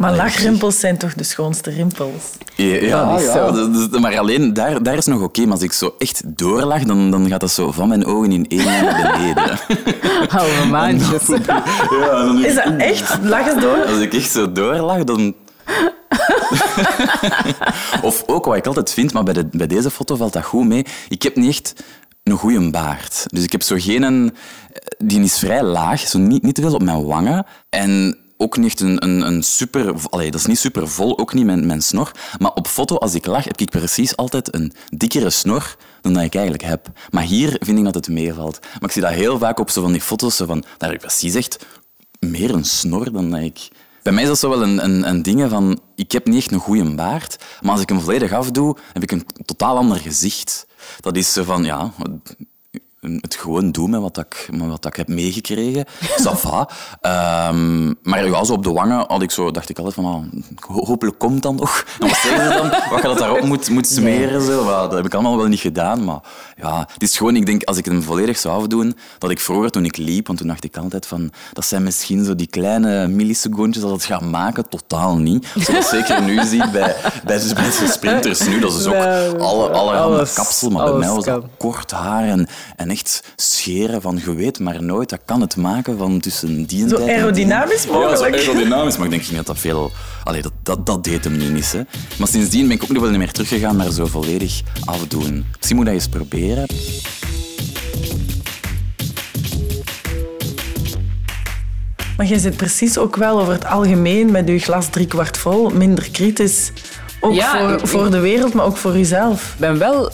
Maar 0.00 0.10
Allee, 0.10 0.22
lachrimpels 0.22 0.80
zijn 0.80 0.98
toch 0.98 1.14
de 1.14 1.22
schoonste 1.24 1.70
rimpels? 1.70 2.22
Ja, 2.56 2.64
ja, 2.74 3.10
Dat 3.10 3.20
is 3.20 3.32
zo. 3.32 3.52
dus- 3.70 3.88
dus- 3.90 4.00
maar 4.00 4.18
alleen 4.18 4.52
daar, 4.54 4.82
daar 4.82 4.96
is 4.96 5.06
nog 5.06 5.22
oké. 5.22 5.40
Maar 5.42 5.52
als 5.52 5.62
ik 5.62 5.72
zo 5.72 5.94
echt 5.98 6.22
doorlach, 6.38 6.82
dan, 6.82 7.10
dan 7.10 7.28
gaat 7.28 7.40
dat 7.40 7.50
zo 7.50 7.72
van 7.72 7.88
mijn 7.88 8.04
ogen 8.06 8.32
in 8.32 8.46
één 8.48 8.64
naar 8.64 9.12
beneden. 9.18 9.58
Halve 10.36 10.66
maandjes. 10.70 11.26
Ja, 11.26 12.24
dan 12.24 12.44
Is 12.44 12.54
dat 12.54 12.72
echt? 12.76 13.18
Lach 13.22 13.52
eens 13.52 13.60
door. 13.62 13.84
Als 13.86 13.98
ik 13.98 14.14
echt 14.14 14.30
zo 14.30 14.52
doorlach, 14.52 15.04
dan... 15.04 15.34
of 18.02 18.22
ook 18.26 18.44
wat 18.44 18.56
ik 18.56 18.66
altijd 18.66 18.92
vind, 18.92 19.12
maar 19.12 19.22
bij, 19.24 19.34
de, 19.34 19.48
bij 19.52 19.66
deze 19.66 19.90
foto 19.90 20.16
valt 20.16 20.32
dat 20.32 20.44
goed 20.44 20.66
mee. 20.66 20.84
Ik 21.08 21.22
heb 21.22 21.36
niet 21.36 21.48
echt 21.48 21.74
een 22.22 22.36
goede 22.36 22.70
baard. 22.70 23.24
Dus 23.26 23.42
ik 23.44 23.52
heb 23.52 23.62
zo 23.62 23.76
geen... 23.78 24.02
een- 24.02 24.34
Die 24.98 25.20
is 25.22 25.38
vrij 25.38 25.62
laag, 25.62 26.00
zo 26.00 26.18
niet, 26.18 26.42
niet 26.42 26.54
te 26.54 26.60
veel 26.62 26.74
op 26.74 26.82
mijn 26.82 27.04
wangen. 27.04 27.46
En 27.68 28.18
ook 28.40 28.56
niet 28.56 28.80
een, 28.80 29.04
een, 29.04 29.26
een 29.26 29.42
super... 29.42 29.94
Dat 30.10 30.34
is 30.34 30.46
niet 30.46 30.58
super 30.58 30.88
vol, 30.88 31.18
ook 31.18 31.34
niet 31.34 31.44
mijn, 31.44 31.66
mijn 31.66 31.82
snor. 31.82 32.10
Maar 32.38 32.52
op 32.52 32.66
foto, 32.66 32.96
als 32.96 33.14
ik 33.14 33.26
lach, 33.26 33.44
heb 33.44 33.60
ik 33.60 33.70
precies 33.70 34.16
altijd 34.16 34.54
een 34.54 34.72
dikkere 34.88 35.30
snor 35.30 35.76
dan 36.00 36.12
dat 36.12 36.22
ik 36.22 36.34
eigenlijk 36.34 36.64
heb. 36.64 36.86
Maar 37.10 37.22
hier 37.22 37.56
vind 37.60 37.78
ik 37.78 37.84
dat 37.84 37.94
het 37.94 38.08
meevalt. 38.08 38.58
Maar 38.60 38.88
ik 38.88 38.90
zie 38.90 39.02
dat 39.02 39.10
heel 39.10 39.38
vaak 39.38 39.58
op 39.58 39.70
zo 39.70 39.82
van 39.82 39.92
die 39.92 40.00
foto's, 40.00 40.36
zo 40.36 40.46
van, 40.46 40.60
daar 40.60 40.88
heb 40.90 40.92
ik 40.92 41.06
precies 41.06 41.34
echt 41.34 41.66
meer 42.18 42.54
een 42.54 42.64
snor 42.64 43.12
dan 43.12 43.30
dat 43.30 43.40
ik, 43.40 43.68
Bij 44.02 44.12
mij 44.12 44.22
is 44.22 44.28
dat 44.28 44.38
zo 44.38 44.48
wel 44.48 44.62
een, 44.62 44.84
een, 44.84 45.08
een 45.08 45.22
ding 45.22 45.50
van... 45.50 45.80
Ik 45.94 46.12
heb 46.12 46.26
niet 46.26 46.36
echt 46.36 46.50
een 46.50 46.58
goede 46.58 46.94
baard, 46.94 47.36
maar 47.60 47.72
als 47.72 47.80
ik 47.80 47.88
hem 47.88 48.00
volledig 48.00 48.32
afdoe, 48.32 48.76
heb 48.92 49.02
ik 49.02 49.10
een 49.10 49.26
totaal 49.44 49.76
ander 49.76 49.96
gezicht. 49.96 50.66
Dat 51.00 51.16
is 51.16 51.32
zo 51.32 51.44
van, 51.44 51.64
ja... 51.64 51.92
Het 53.00 53.34
gewoon 53.34 53.70
doen 53.70 53.90
met 53.90 54.00
wat 54.00 54.18
ik, 54.18 54.48
met 54.52 54.68
wat 54.68 54.84
ik 54.84 54.96
heb 54.96 55.08
meegekregen. 55.08 55.86
Ça 56.24 56.32
va. 56.32 56.68
Ehm, 57.00 57.86
maar 58.02 58.26
ja, 58.26 58.44
zo 58.44 58.52
op 58.52 58.62
de 58.62 58.72
wangen 58.72 59.04
had 59.08 59.22
ik 59.22 59.30
zo, 59.30 59.50
dacht 59.50 59.68
ik 59.68 59.76
altijd 59.78 59.94
van... 59.94 60.04
ah, 60.04 60.86
hopelijk 60.86 61.18
komt 61.18 61.42
dan 61.42 61.56
nog. 61.56 61.84
En 62.00 62.06
wat 62.08 62.16
zeggen 62.16 62.52
ze 62.52 62.58
dan? 62.58 62.68
Wat 62.90 63.02
je 63.02 63.08
dat 63.08 63.18
daarop 63.18 63.40
moet, 63.42 63.70
moet 63.70 63.86
smeren? 63.86 64.42
Zo. 64.42 64.64
Dat 64.64 64.92
heb 64.92 65.04
ik 65.04 65.14
allemaal 65.14 65.36
wel 65.36 65.46
niet 65.46 65.60
gedaan. 65.60 66.04
Maar 66.04 66.20
ja, 66.56 66.88
het 66.92 67.02
is 67.02 67.16
gewoon... 67.16 67.36
Ik 67.36 67.46
denk, 67.46 67.62
als 67.64 67.76
ik 67.76 67.84
hem 67.84 68.02
volledig 68.02 68.38
zou 68.38 68.60
afdoen, 68.60 68.96
dat 69.18 69.30
ik 69.30 69.40
vroeger 69.40 69.70
toen 69.70 69.84
ik 69.84 69.96
liep, 69.96 70.26
want 70.26 70.38
toen 70.38 70.48
dacht 70.48 70.64
ik 70.64 70.76
altijd 70.76 71.06
van... 71.06 71.32
Dat 71.52 71.64
zijn 71.64 71.82
misschien 71.82 72.24
zo 72.24 72.34
die 72.34 72.46
kleine 72.46 73.08
millisecondjes 73.08 73.82
dat 73.82 73.92
het 73.92 74.04
gaat 74.04 74.22
maken. 74.22 74.68
Totaal 74.68 75.16
niet. 75.16 75.46
Zoals 75.56 75.88
zeker 75.88 76.22
nu 76.22 76.44
ziet 76.52 76.72
bij, 76.72 76.96
bij, 77.24 77.40
bij 77.54 77.88
sprinters 77.88 78.46
nu. 78.46 78.60
Dat 78.60 78.72
is 78.74 78.86
ook 78.86 78.94
alle, 78.94 79.68
allerhande 79.70 80.16
alles- 80.16 80.32
kapsel. 80.32 80.70
Maar 80.70 80.84
bij 80.84 80.98
mij 80.98 81.08
was 81.08 81.24
dat 81.24 81.44
kort 81.58 81.90
haar 81.90 82.24
en, 82.24 82.48
en 82.76 82.89
echt 82.90 83.22
scheren 83.36 84.02
van 84.02 84.20
je 84.24 84.34
weet 84.34 84.58
maar 84.58 84.82
nooit. 84.82 85.08
Dat 85.08 85.20
kan 85.24 85.40
het 85.40 85.56
maken 85.56 85.98
van 85.98 86.20
tussen 86.20 86.64
die 86.66 86.82
en 86.82 86.88
Zo 86.88 86.96
en 86.96 87.08
aerodynamisch 87.08 87.82
Ja, 87.84 87.92
zo 87.92 88.00
mogelijk. 88.00 88.34
aerodynamisch. 88.36 88.96
Maar 88.96 89.04
ik 89.04 89.10
denk 89.10 89.26
niet 89.28 89.36
dat 89.36 89.46
dat 89.46 89.58
veel... 89.58 89.90
Allee, 90.24 90.42
dat, 90.42 90.52
dat, 90.62 90.86
dat 90.86 91.04
deed 91.04 91.24
hem 91.24 91.36
niet 91.36 91.48
eens. 91.54 91.72
Hè. 91.72 91.80
Maar 92.18 92.28
sindsdien 92.28 92.66
ben 92.68 92.76
ik 92.76 92.82
ook 92.82 92.88
nog 92.88 93.00
wel 93.02 93.10
niet 93.10 93.18
meer 93.18 93.32
teruggegaan 93.32 93.76
naar 93.76 93.90
zo 93.90 94.06
volledig 94.06 94.60
afdoen. 94.84 95.44
Misschien 95.56 95.76
moet 95.76 95.84
dat 95.84 95.94
eens 95.94 96.08
proberen. 96.08 96.66
Maar 102.16 102.26
jij 102.28 102.38
zit 102.38 102.56
precies 102.56 102.98
ook 102.98 103.16
wel 103.16 103.40
over 103.40 103.52
het 103.52 103.64
algemeen 103.66 104.30
met 104.30 104.48
je 104.48 104.58
glas 104.58 104.86
driekwart 104.88 105.38
vol, 105.38 105.70
minder 105.70 106.10
kritisch. 106.10 106.72
Ook 107.20 107.34
Ja, 107.34 107.58
voor, 107.60 107.72
ik- 107.72 107.86
voor 107.86 108.10
de 108.10 108.18
wereld, 108.20 108.52
maar 108.54 108.64
ook 108.64 108.76
voor 108.76 108.92
jezelf. 108.96 109.52
Ik 109.52 109.58
ben 109.58 109.78
wel 109.78 110.10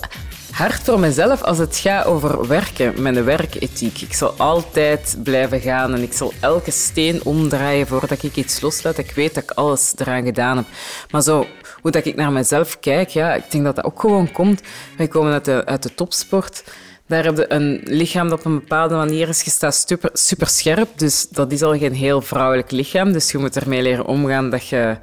hard 0.56 0.82
voor 0.82 1.00
mezelf 1.00 1.42
als 1.42 1.58
het 1.58 1.76
gaat 1.76 2.06
over 2.06 2.46
werken, 2.46 3.02
mijn 3.02 3.24
werkethiek. 3.24 4.00
Ik 4.00 4.12
zal 4.12 4.34
altijd 4.36 5.16
blijven 5.22 5.60
gaan 5.60 5.94
en 5.94 6.02
ik 6.02 6.12
zal 6.12 6.32
elke 6.40 6.70
steen 6.70 7.20
omdraaien 7.24 7.86
voordat 7.86 8.22
ik 8.22 8.36
iets 8.36 8.60
loslaat. 8.60 8.98
Ik 8.98 9.10
weet 9.10 9.34
dat 9.34 9.42
ik 9.42 9.50
alles 9.50 9.94
eraan 9.96 10.24
gedaan 10.24 10.56
heb. 10.56 10.66
Maar 11.10 11.22
zo, 11.22 11.46
hoe 11.80 11.90
dat 11.90 12.04
ik 12.04 12.16
naar 12.16 12.32
mezelf 12.32 12.80
kijk, 12.80 13.08
ja, 13.08 13.34
ik 13.34 13.50
denk 13.50 13.64
dat 13.64 13.76
dat 13.76 13.84
ook 13.84 14.00
gewoon 14.00 14.32
komt. 14.32 14.60
Wij 14.96 15.08
komen 15.08 15.32
uit 15.32 15.44
de, 15.44 15.62
uit 15.66 15.82
de 15.82 15.94
topsport. 15.94 16.64
Daar 17.06 17.24
heb 17.24 17.36
je 17.36 17.52
een 17.52 17.80
lichaam 17.84 18.28
dat 18.28 18.38
op 18.38 18.44
een 18.44 18.58
bepaalde 18.60 18.94
manier 18.94 19.28
is 19.28 19.42
gestaan, 19.42 19.72
super, 19.72 20.10
super 20.12 20.46
scherp. 20.46 20.98
Dus 20.98 21.28
dat 21.28 21.52
is 21.52 21.62
al 21.62 21.78
geen 21.78 21.94
heel 21.94 22.22
vrouwelijk 22.22 22.70
lichaam. 22.70 23.12
Dus 23.12 23.30
je 23.30 23.38
moet 23.38 23.56
ermee 23.56 23.82
leren 23.82 24.06
omgaan 24.06 24.50
dat 24.50 24.68
je 24.68 24.96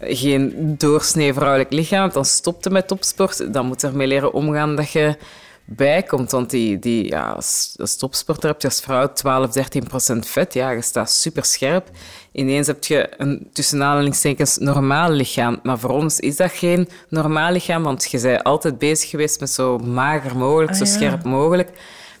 geen 0.00 0.74
doorsnee 0.78 1.34
vrouwelijk 1.34 1.72
lichaam. 1.72 2.10
Dan 2.12 2.24
stopt 2.24 2.64
het 2.64 2.72
met 2.72 2.88
topsport. 2.88 3.52
Dan 3.52 3.66
moet 3.66 3.80
je 3.80 3.86
ermee 3.86 4.06
leren 4.06 4.32
omgaan 4.32 4.76
dat 4.76 4.90
je 4.90 5.16
bijkomt. 5.64 6.30
Want 6.30 6.50
die, 6.50 6.78
die, 6.78 7.06
ja, 7.06 7.30
als, 7.30 7.76
topsporter 7.98 8.48
heb 8.48 8.60
je 8.60 8.68
als 8.68 8.80
vrouw 8.80 9.12
12, 9.12 9.50
13 9.50 9.84
procent 9.84 10.26
vet. 10.26 10.54
Ja, 10.54 10.70
je 10.70 10.82
staat 10.82 11.10
super 11.10 11.44
scherp. 11.44 11.90
Ineens 12.32 12.66
heb 12.66 12.84
je 12.84 13.08
een 13.16 13.48
tussen 13.52 13.82
aanhalingstekens 13.82 14.58
normaal 14.58 15.10
lichaam. 15.10 15.58
Maar 15.62 15.78
voor 15.78 15.90
ons 15.90 16.20
is 16.20 16.36
dat 16.36 16.52
geen 16.52 16.88
normaal 17.08 17.52
lichaam, 17.52 17.82
want 17.82 18.10
je 18.10 18.20
bent 18.20 18.44
altijd 18.44 18.78
bezig 18.78 19.10
geweest 19.10 19.40
met 19.40 19.50
zo 19.50 19.78
mager 19.78 20.36
mogelijk, 20.36 20.74
zo 20.74 20.82
Ah, 20.82 20.88
ja. 20.88 20.94
scherp 20.96 21.24
mogelijk. 21.24 21.70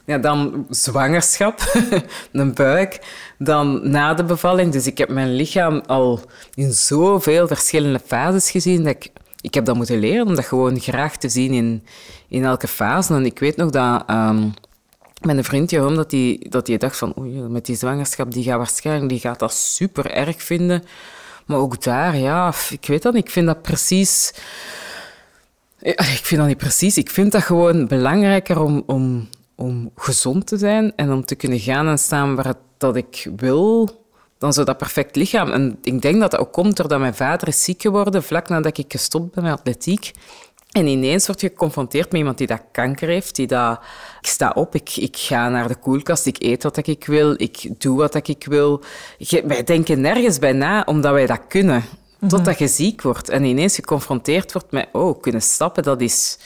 Ja, 0.06 0.18
dan 0.18 0.66
zwangerschap, 0.70 1.60
een 2.32 2.54
buik, 2.54 3.00
dan 3.38 3.90
na 3.90 4.14
de 4.14 4.24
bevalling. 4.24 4.72
Dus 4.72 4.86
ik 4.86 4.98
heb 4.98 5.08
mijn 5.08 5.34
lichaam 5.34 5.82
al 5.86 6.20
in 6.54 6.72
zoveel 6.72 7.46
verschillende 7.46 8.00
fases 8.06 8.50
gezien 8.50 8.84
dat 8.84 8.94
ik... 8.94 9.10
Ik 9.40 9.54
heb 9.54 9.64
dat 9.64 9.76
moeten 9.76 9.98
leren 9.98 10.26
om 10.26 10.34
dat 10.34 10.44
gewoon 10.44 10.80
graag 10.80 11.16
te 11.16 11.28
zien 11.28 11.52
in, 11.52 11.84
in 12.28 12.44
elke 12.44 12.68
fase. 12.68 13.14
En 13.14 13.24
ik 13.24 13.38
weet 13.38 13.56
nog 13.56 13.70
dat 13.70 14.02
ehm, 14.06 14.48
mijn 15.20 15.44
vriend 15.44 15.70
Jeroen, 15.70 15.94
dat 15.94 16.10
die, 16.10 16.48
dat 16.48 16.66
die 16.66 16.78
dacht 16.78 16.96
van 16.96 17.14
oei, 17.18 17.30
met 17.30 17.66
die 17.66 17.76
zwangerschap, 17.76 18.32
die 18.32 18.44
gaat 18.44 18.56
waarschijnlijk 18.56 19.08
die 19.08 19.20
gaat 19.20 19.38
dat 19.38 19.52
super 19.52 20.10
erg 20.10 20.42
vinden. 20.42 20.84
Maar 21.46 21.58
ook 21.58 21.82
daar, 21.82 22.16
ja, 22.16 22.52
ik 22.70 22.86
weet 22.86 23.02
dat 23.02 23.14
niet. 23.14 23.24
Ik 23.24 23.30
vind 23.30 23.46
dat 23.46 23.62
precies... 23.62 24.34
Ja, 25.78 25.92
Ik 25.92 26.24
vind 26.24 26.40
dat 26.40 26.48
niet 26.48 26.58
precies. 26.58 26.96
Ik 26.96 27.10
vind 27.10 27.32
dat 27.32 27.42
gewoon 27.42 27.86
belangrijker 27.86 28.60
om, 28.60 28.82
om, 28.86 29.28
om 29.56 29.90
gezond 29.96 30.46
te 30.46 30.56
zijn 30.58 30.92
en 30.96 31.12
om 31.12 31.24
te 31.24 31.34
kunnen 31.34 31.58
gaan 31.60 31.88
en 31.88 31.98
staan 31.98 32.34
waar 32.34 32.46
het- 32.46 32.56
dat 32.78 32.96
ik 32.96 33.30
wil, 33.36 33.90
dan 34.38 34.52
zo 34.52 34.64
dat 34.64 34.78
perfect 34.78 35.16
lichaam. 35.16 35.50
En 35.50 35.78
ik 35.82 36.02
denk 36.02 36.20
dat 36.20 36.30
dat 36.30 36.40
ook 36.40 36.52
komt 36.52 36.76
doordat 36.76 36.98
mijn 36.98 37.14
vader 37.14 37.48
is 37.48 37.64
ziek 37.64 37.82
geworden 37.82 38.22
vlak 38.22 38.48
nadat 38.48 38.78
ik 38.78 38.92
gestopt 38.92 39.34
ben 39.34 39.44
met 39.44 39.52
atletiek. 39.52 40.12
En 40.70 40.86
ineens 40.86 41.26
word 41.26 41.40
je 41.40 41.48
geconfronteerd 41.48 42.10
met 42.10 42.18
iemand 42.18 42.38
die 42.38 42.46
dat 42.46 42.62
kanker 42.72 43.08
heeft, 43.08 43.36
die 43.36 43.46
dat... 43.46 43.80
Ik 44.20 44.28
sta 44.28 44.52
op, 44.54 44.74
ik, 44.74 44.96
ik 44.96 45.16
ga 45.16 45.48
naar 45.48 45.68
de 45.68 45.74
koelkast, 45.74 46.26
ik 46.26 46.42
eet 46.42 46.62
wat 46.62 46.86
ik 46.86 47.06
wil, 47.06 47.34
ik 47.36 47.80
doe 47.80 47.96
wat 47.96 48.28
ik 48.28 48.44
wil. 48.48 48.82
Wij 49.44 49.64
denken 49.64 50.00
nergens 50.00 50.38
bij 50.38 50.52
na, 50.52 50.82
omdat 50.86 51.12
wij 51.12 51.26
dat 51.26 51.40
kunnen. 51.48 51.84
Totdat 52.28 52.58
je 52.58 52.68
ziek 52.68 53.02
wordt 53.02 53.28
en 53.28 53.44
ineens 53.44 53.74
geconfronteerd 53.74 54.52
wordt 54.52 54.70
met... 54.70 54.88
Oh, 54.92 55.20
kunnen 55.20 55.42
stappen, 55.42 55.82
dat 55.82 56.00
is... 56.00 56.38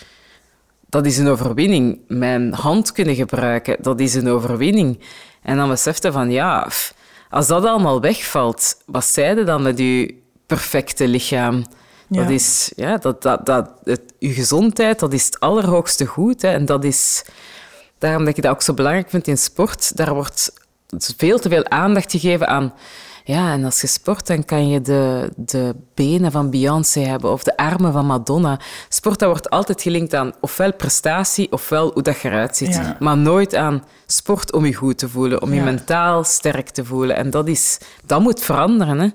Dat 0.91 1.07
is 1.07 1.19
een 1.19 1.29
overwinning. 1.29 1.99
Mijn 2.09 2.53
hand 2.53 2.93
kunnen 2.93 3.15
gebruiken, 3.15 3.77
dat 3.81 4.01
is 4.01 4.15
een 4.15 4.29
overwinning. 4.29 5.01
En 5.43 5.57
dan 5.57 5.69
besefte 5.69 6.13
van, 6.13 6.31
ja, 6.31 6.69
als 7.31 7.47
dat 7.47 7.65
allemaal 7.65 8.01
wegvalt, 8.01 8.83
wat 8.87 9.05
zei 9.05 9.39
je 9.39 9.45
dan 9.45 9.63
met 9.63 9.79
je 9.79 10.15
perfecte 10.47 11.09
lichaam? 11.09 11.65
Ja. 12.09 12.23
Dat 12.23 12.31
is, 12.31 12.73
ja, 12.77 12.97
dat, 12.97 13.23
dat, 13.23 13.47
dat, 13.47 13.71
het, 13.85 14.03
je 14.19 14.33
gezondheid, 14.33 14.99
dat 14.99 15.13
is 15.13 15.25
het 15.25 15.41
allerhoogste 15.41 16.07
goed. 16.07 16.43
Hè. 16.43 16.49
En 16.49 16.65
dat 16.65 16.85
is, 16.85 17.25
daarom 17.99 18.25
dat 18.25 18.37
ik 18.37 18.43
dat 18.43 18.53
ook 18.53 18.63
zo 18.63 18.75
belangrijk 18.75 19.11
vind 19.11 19.27
in 19.27 19.39
sport. 19.39 19.97
Daar 19.97 20.15
wordt 20.15 20.53
veel 21.17 21.39
te 21.39 21.49
veel 21.49 21.69
aandacht 21.69 22.11
gegeven 22.11 22.49
aan... 22.49 22.73
Ja, 23.25 23.53
en 23.53 23.65
als 23.65 23.81
je 23.81 23.87
sport, 23.87 24.27
dan 24.27 24.45
kan 24.45 24.69
je 24.69 24.81
de, 24.81 25.33
de 25.37 25.75
benen 25.95 26.33
van 26.33 26.51
Beyoncé 26.51 27.01
hebben 27.01 27.33
of 27.33 27.43
de 27.43 27.57
armen 27.57 27.93
van 27.93 28.07
Madonna. 28.07 28.59
Sport, 28.89 29.19
dat 29.19 29.29
wordt 29.29 29.51
altijd 29.51 29.83
gelinkt 29.83 30.15
aan 30.15 30.33
ofwel 30.41 30.73
prestatie 30.73 31.53
ofwel 31.53 31.91
hoe 31.93 32.03
dat 32.03 32.21
je 32.21 32.29
eruit 32.29 32.57
ziet. 32.57 32.75
Ja. 32.75 32.97
Maar 32.99 33.17
nooit 33.17 33.55
aan 33.55 33.85
sport 34.07 34.53
om 34.53 34.67
je 34.67 34.75
goed 34.75 34.99
te 34.99 35.09
voelen, 35.09 35.43
om 35.43 35.55
je 35.55 35.63
mentaal 35.63 36.25
sterk 36.25 36.69
te 36.69 36.85
voelen. 36.85 37.17
En 37.17 37.31
dat, 37.31 37.49
is, 37.49 37.79
dat 38.05 38.21
moet 38.21 38.41
veranderen. 38.41 38.99
Hè. 38.99 39.09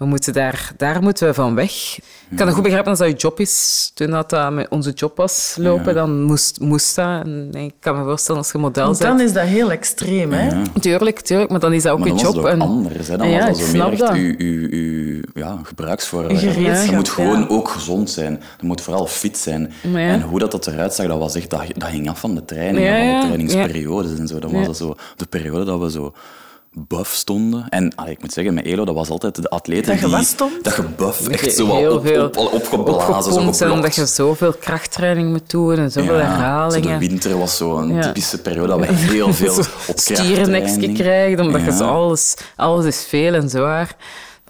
We 0.00 0.06
moeten 0.06 0.32
daar, 0.32 0.72
daar 0.76 1.02
moeten 1.02 1.26
we 1.26 1.34
van 1.34 1.54
weg. 1.54 1.98
Ik 2.30 2.36
kan 2.36 2.46
het 2.46 2.54
goed 2.54 2.62
begrijpen 2.62 2.90
als 2.90 2.98
dat 2.98 3.08
je 3.08 3.14
job 3.14 3.40
is. 3.40 3.90
Toen 3.94 4.10
dat, 4.10 4.30
dat 4.30 4.52
met 4.52 4.68
onze 4.68 4.90
job 4.90 5.16
was 5.16 5.54
lopen, 5.58 5.94
dan 5.94 6.22
moest, 6.22 6.60
moest 6.60 6.96
dat. 6.96 7.24
En 7.24 7.50
ik 7.54 7.74
kan 7.80 7.98
me 7.98 8.04
voorstellen 8.04 8.40
als 8.40 8.52
je 8.52 8.58
model 8.58 8.84
Want 8.84 8.98
bent. 8.98 9.10
dan 9.18 9.26
is 9.26 9.32
dat 9.32 9.44
heel 9.44 9.70
extreem, 9.70 10.32
hè? 10.32 10.62
Tuurlijk, 10.80 11.20
tuurlijk, 11.20 11.50
maar 11.50 11.60
dan 11.60 11.72
is 11.72 11.82
dat 11.82 11.92
ook 11.92 11.98
Maar 11.98 12.08
je 12.08 12.14
dan 12.14 12.22
was 12.24 12.34
job. 12.34 12.44
het 12.44 12.52
ook 12.54 12.60
en- 12.60 12.68
anders. 12.68 13.08
Hè. 13.08 13.16
Dan 13.16 13.28
Ja, 13.28 13.46
was 13.48 13.58
dat 13.58 13.72
meer 13.72 13.90
echt 13.90 13.98
dat. 13.98 14.12
uw, 14.12 14.34
uw, 14.38 14.68
uw 14.70 15.20
ja, 15.34 15.58
Je 16.86 16.90
moet 16.94 17.08
gewoon 17.08 17.40
ja. 17.40 17.46
ook 17.48 17.68
gezond 17.68 18.10
zijn. 18.10 18.42
Je 18.60 18.66
moet 18.66 18.80
vooral 18.80 19.06
fit 19.06 19.38
zijn. 19.38 19.72
En 19.94 20.22
hoe 20.22 20.38
dat, 20.38 20.50
dat 20.50 20.66
eruit 20.66 20.94
zag, 20.94 21.06
dat, 21.06 21.18
was 21.18 21.34
echt, 21.34 21.50
dat, 21.50 21.62
dat 21.74 21.88
hing 21.88 22.08
af 22.08 22.20
van 22.20 22.34
de 22.34 22.44
training, 22.44 22.86
van 22.86 23.20
de 23.20 23.20
trainingsperiodes 23.26 24.18
en 24.18 24.26
zo. 24.28 24.38
Dat 24.38 24.50
was 24.52 24.66
dat 24.66 24.76
zo 24.76 24.94
de 25.16 25.26
periode 25.26 25.64
dat 25.64 25.80
we 25.80 25.90
zo 25.90 26.12
buff 26.72 27.14
stonden. 27.14 27.68
En 27.68 27.94
allee, 27.94 28.12
ik 28.12 28.20
moet 28.20 28.32
zeggen, 28.32 28.54
met 28.54 28.64
Elo, 28.64 28.84
dat 28.84 28.94
was 28.94 29.08
altijd 29.08 29.42
de 29.42 29.48
atleten 29.48 29.86
Dat 29.92 30.00
je 30.00 30.06
die... 30.06 30.14
wat 30.16 30.24
stond? 30.24 30.64
Dat 30.64 30.76
je 30.76 30.82
buff, 30.96 31.28
echt 31.28 31.54
zo 31.54 31.76
heel 31.76 31.94
op, 31.94 32.06
veel 32.06 32.24
op, 32.24 32.36
op, 32.36 32.52
opgeblazen, 32.52 33.54
zo 33.54 33.72
omdat 33.72 33.94
je 33.94 34.06
zoveel 34.06 34.52
krachttraining 34.52 35.30
moet 35.30 35.50
doen 35.50 35.76
en 35.78 35.90
zoveel 35.90 36.18
Ja, 36.18 36.24
zo 36.24 36.26
herhalingen. 36.30 36.98
de 37.00 37.06
winter 37.08 37.38
was 37.38 37.56
zo'n 37.56 37.94
Ja. 37.94 38.00
typische 38.00 38.40
periode 38.40 38.66
dat 38.68 38.78
we 38.78 38.86
heel 39.12 39.32
veel 39.34 39.58
op 39.86 39.98
Stierennekje 39.98 40.48
krachttraining- 40.50 40.98
krijgt, 40.98 41.40
omdat 41.40 41.60
je 41.64 41.70
Ja. 41.72 41.78
alles, 41.88 42.34
alles 42.56 42.84
is 42.84 43.04
veel 43.08 43.34
en 43.34 43.48
zwaar. 43.48 43.96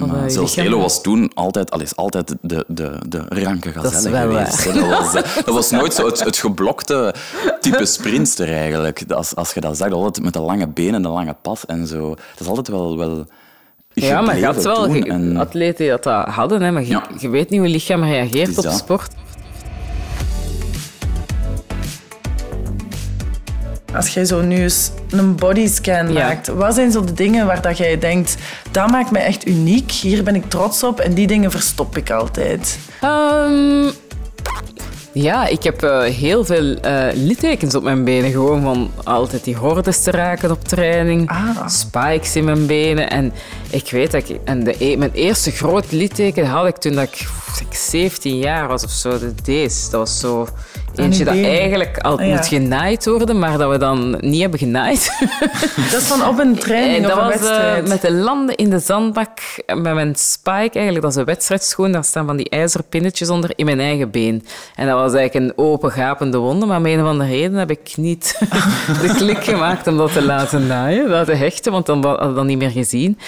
Maar 0.07 0.17
eh, 0.17 0.25
je 0.25 0.31
zelfs 0.31 0.57
Elo 0.57 0.79
was 0.79 1.03
toen 1.03 1.31
altijd, 1.35 1.71
al 1.71 1.81
is 1.81 1.97
altijd 1.97 2.35
de, 2.41 2.65
de, 2.69 2.93
de 3.09 3.25
ranke 3.29 3.73
Dat 3.73 3.93
gazelle 3.93 4.27
wel 4.27 4.45
geweest. 4.47 4.65
Dat 4.75 4.89
was, 4.89 5.13
dat 5.45 5.55
was 5.55 5.71
nooit 5.71 5.95
zo 5.95 6.07
het, 6.07 6.25
het 6.25 6.39
geblokte 6.39 7.15
type 7.61 7.87
sprinter 7.87 8.53
eigenlijk. 8.53 9.03
Als, 9.09 9.35
als 9.35 9.53
je 9.53 9.61
dat 9.61 9.77
zag, 9.77 9.93
altijd 9.93 10.25
met 10.25 10.33
de 10.33 10.41
lange 10.41 10.69
benen 10.69 10.95
en 10.95 11.03
de 11.03 11.09
lange 11.09 11.37
pas 11.43 11.67
en 11.67 11.87
zo. 11.87 12.09
Dat 12.09 12.41
is 12.41 12.47
altijd 12.47 12.69
wel... 12.69 12.97
wel 12.97 13.27
Ja, 13.93 14.21
maar 14.21 14.39
je 14.39 14.45
had 14.45 14.63
wel 14.65 14.87
En- 14.87 15.37
atleten 15.37 15.77
die 15.79 15.89
dat, 15.89 16.03
dat 16.03 16.27
hadden, 16.29 16.63
hè, 16.63 16.71
maar 16.71 16.83
je, 16.83 16.89
Ja. 16.89 17.03
je 17.19 17.29
weet 17.29 17.51
niet 17.51 17.59
hoe 17.59 17.69
je 17.69 17.75
lichaam 17.75 18.05
reageert 18.05 18.59
op 18.59 18.65
dat. 18.65 18.77
sport. 18.77 19.13
Als 23.97 24.09
jij 24.09 24.25
zo 24.25 24.41
nu 24.41 24.63
eens 24.63 24.91
een 25.11 25.35
bodyscan 25.37 26.13
Ja. 26.13 26.27
maakt, 26.27 26.47
wat 26.49 26.75
zijn 26.75 26.91
zo 26.93 27.05
de 27.05 27.13
dingen 27.13 27.47
waar 27.47 27.63
dat 27.63 27.77
jij 27.79 27.99
denkt, 27.99 28.37
dat 28.71 28.91
maakt 28.91 29.11
mij 29.11 29.23
echt 29.25 29.47
uniek, 29.47 29.91
hier 29.91 30.23
ben 30.23 30.35
ik 30.35 30.49
trots 30.49 30.83
op 30.83 31.01
en 31.01 31.15
die 31.15 31.27
dingen 31.27 31.51
verstop 31.51 31.97
ik 31.97 32.11
altijd? 32.11 32.79
Ehm, 33.01 33.89
Ja, 35.13 35.47
ik 35.47 35.63
heb 35.63 35.83
eh, 35.83 36.03
heel 36.03 36.45
veel 36.45 36.75
eh, 36.77 37.07
littekens 37.15 37.75
op 37.75 37.83
mijn 37.83 38.05
benen. 38.05 38.31
Gewoon 38.31 38.63
van 38.63 38.91
altijd 39.05 39.45
die 39.45 39.57
hordes 39.57 40.03
te 40.03 40.11
raken 40.11 40.51
op 40.51 40.65
training. 40.65 41.29
Ah. 41.31 41.69
Spikes 41.69 42.37
in 42.37 42.45
mijn 42.45 42.67
benen. 42.67 43.11
En 43.11 43.33
ik 43.71 43.91
weet 43.91 44.11
dat 44.11 44.29
ik... 44.29 44.39
En 44.45 44.65
de, 44.65 44.75
e- 44.79 44.97
mijn 44.97 45.11
eerste 45.13 45.51
groot 45.51 45.93
litteken 45.93 46.47
had 46.47 46.67
ik 46.67 46.77
toen 46.77 46.93
dat 46.95 47.03
ik, 47.05 47.29
zeg, 47.55 47.77
17 47.79 48.39
jaar 48.39 48.69
was 48.69 48.85
of 48.85 48.91
zo. 48.91 49.19
De 49.19 49.35
deze. 49.43 49.91
Dat 49.91 50.01
was 50.01 50.21
zo... 50.21 50.49
Eentje 50.95 51.25
dat 51.25 51.35
eigenlijk 51.35 51.99
al 51.99 52.19
Ah, 52.19 52.27
ja. 52.27 52.35
moet 52.35 52.47
genaaid 52.47 53.05
worden, 53.05 53.39
maar 53.39 53.59
dat 53.59 53.71
we 53.71 53.79
dan 53.79 54.17
niet 54.21 54.41
hebben 54.41 54.59
genaaid. 54.59 55.13
Dat 55.91 56.01
is 56.01 56.07
van 56.07 56.27
op 56.29 56.39
een 56.39 56.55
training 56.59 57.05
En 57.05 57.11
of 57.11 57.19
dat 57.19 57.33
een 57.35 57.41
was 57.41 57.59
eh, 57.59 57.83
met 57.89 58.01
de 58.01 58.13
landen 58.13 58.55
in 58.57 58.71
de 58.71 58.79
zandbak 58.79 59.39
met 59.67 59.95
mijn 59.95 60.15
spike. 60.17 60.71
Eigenlijk, 60.73 61.01
dat 61.03 61.11
is 61.11 61.17
een 61.17 61.25
wedstrijdschoen. 61.25 61.93
Daar 61.93 62.05
staan 62.05 62.27
van 62.27 62.37
die 62.37 62.49
ijzeren 62.49 62.87
pinnetjes 62.89 63.29
onder 63.29 63.51
in 63.57 63.65
mijn 63.65 63.81
eigen 63.81 64.11
been. 64.11 64.45
En 64.75 64.87
dat 64.87 64.99
was 64.99 65.15
eigenlijk 65.15 65.47
een 65.47 65.65
open, 65.65 65.91
gapende 65.93 66.39
wonde. 66.39 66.67
Maar 66.67 66.79
om 66.79 66.87
een 66.87 67.01
of 67.01 67.07
andere 67.07 67.31
reden 67.31 67.55
heb 67.55 67.71
ik 67.71 67.93
niet 67.97 68.39
de 69.03 69.15
klik 69.17 69.45
gemaakt 69.45 69.87
om 69.87 69.97
dat 69.97 70.13
te 70.13 70.23
laten 70.23 70.67
naaien, 70.67 71.09
laten 71.09 71.39
hechten, 71.39 71.73
want 71.73 71.87
dan 71.87 72.05
had 72.05 72.29
ik 72.29 72.35
dat 72.35 72.45
niet 72.45 72.59
meer 72.59 72.71
gezien. 72.71 73.19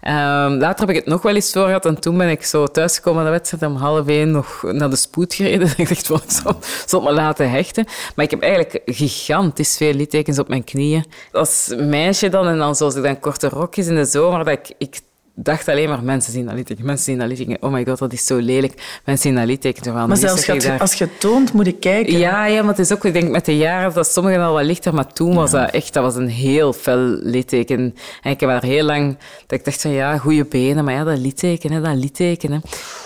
Ehm, 0.00 0.52
later 0.52 0.80
heb 0.80 0.88
ik 0.90 0.96
het 0.96 1.06
nog 1.06 1.22
wel 1.22 1.34
eens 1.34 1.52
voor 1.52 1.66
gehad. 1.66 1.86
En 1.86 2.00
toen 2.00 2.18
ben 2.18 2.28
ik 2.28 2.44
zo 2.44 2.66
thuisgekomen 2.66 3.18
aan 3.20 3.26
de 3.26 3.32
wedstrijd 3.32 3.62
om 3.62 3.76
half 3.76 4.06
één 4.06 4.30
nog 4.30 4.62
naar 4.72 4.90
de 4.90 4.96
spoed 4.96 5.34
gereden. 5.34 5.68
Ik 5.92 6.08
dacht, 6.08 6.32
zal, 6.32 6.56
zal 6.86 7.00
het 7.04 7.14
maar 7.14 7.21
laten 7.22 7.50
hechten. 7.50 7.84
Maar 8.14 8.24
ik 8.24 8.30
heb 8.30 8.42
eigenlijk 8.42 8.82
gigantisch 8.86 9.76
veel 9.76 9.94
littekens 9.94 10.38
op 10.38 10.48
mijn 10.48 10.64
knieën. 10.64 11.04
Als 11.32 11.74
meisje 11.76 12.28
dan, 12.28 12.46
en 12.46 12.58
dan 12.58 12.76
zoals 12.76 12.94
ik 12.94 13.02
dan 13.02 13.20
korte 13.20 13.48
rokjes 13.48 13.86
in 13.86 13.94
de 13.94 14.04
zomer, 14.04 14.44
dat 14.44 14.58
ik, 14.58 14.74
ik 14.78 15.00
dacht 15.34 15.68
alleen 15.68 15.88
maar, 15.88 16.02
mensen 16.02 16.32
zien 16.32 16.44
dat 16.46 16.54
litteken, 16.54 16.84
mensen 16.84 17.04
zien 17.04 17.18
dat 17.18 17.28
litteken. 17.28 17.56
Oh 17.62 17.72
my 17.72 17.84
god, 17.84 17.98
dat 17.98 18.12
is 18.12 18.26
zo 18.26 18.36
lelijk. 18.38 19.00
Mensen 19.04 19.28
zien 19.28 19.34
dat 19.38 19.46
litteken. 19.46 19.82
Terwijl 19.82 20.06
Maar 20.06 20.16
zelfs 20.16 20.48
als 20.48 20.62
je, 20.62 20.68
daar- 20.68 20.80
als 20.80 20.94
je 20.94 21.08
toont, 21.18 21.52
moet 21.52 21.66
ik 21.66 21.80
kijken. 21.80 22.18
ja, 22.18 22.46
ja, 22.46 22.60
maar 22.60 22.70
het 22.70 22.78
is 22.78 22.92
ook, 22.92 23.04
ik 23.04 23.12
denk 23.12 23.30
met 23.30 23.44
de 23.44 23.56
jaren 23.56 23.92
dat 23.94 24.06
sommigen 24.06 24.40
al 24.42 24.52
wat 24.52 24.64
lichter, 24.64 24.94
maar 24.94 25.12
toen 25.12 25.34
was 25.34 25.50
dat 25.50 25.70
echt, 25.70 25.92
dat 25.92 26.02
was 26.02 26.14
een 26.16 26.28
heel 26.28 26.72
fel 26.72 26.98
litteken. 27.22 27.94
En 28.22 28.30
ik 28.30 28.40
heb 28.40 28.48
daar 28.48 28.64
heel 28.64 28.84
lang, 28.84 29.16
dat 29.46 29.58
ik 29.58 29.64
dacht 29.64 29.80
van 29.80 29.90
ja, 29.90 30.18
goede 30.18 30.44
benen, 30.44 30.84
maar 30.84 30.94
ja, 30.94 31.04
dat 31.04 31.18
litteken, 31.18 31.72
hè, 31.72 31.80
dat 31.80 31.94
litteken. 31.96 32.52
Hè. 32.52 32.58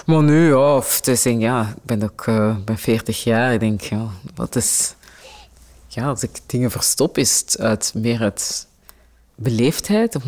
Maar 0.06 0.22
nu, 0.22 0.48
ja, 0.48 0.76
of, 0.76 1.00
dus, 1.00 1.22
denk, 1.22 1.40
ja, 1.40 1.60
ik 1.76 1.82
ben 1.82 2.02
ook 2.02 2.22
eh, 2.26 2.56
ben 2.64 2.78
40 2.78 3.24
jaar, 3.24 3.52
ik 3.52 3.60
denk, 3.60 3.80
ja, 3.80 4.06
wat 4.34 4.56
is... 4.56 4.94
Ja, 5.88 6.06
als 6.08 6.22
ik 6.22 6.30
dingen 6.46 6.70
verstop, 6.70 7.18
is 7.18 7.38
het 7.46 7.56
uit, 7.60 7.92
meer 7.94 8.20
uit 8.20 8.66
beleefdheid, 9.36 10.14
om 10.14 10.22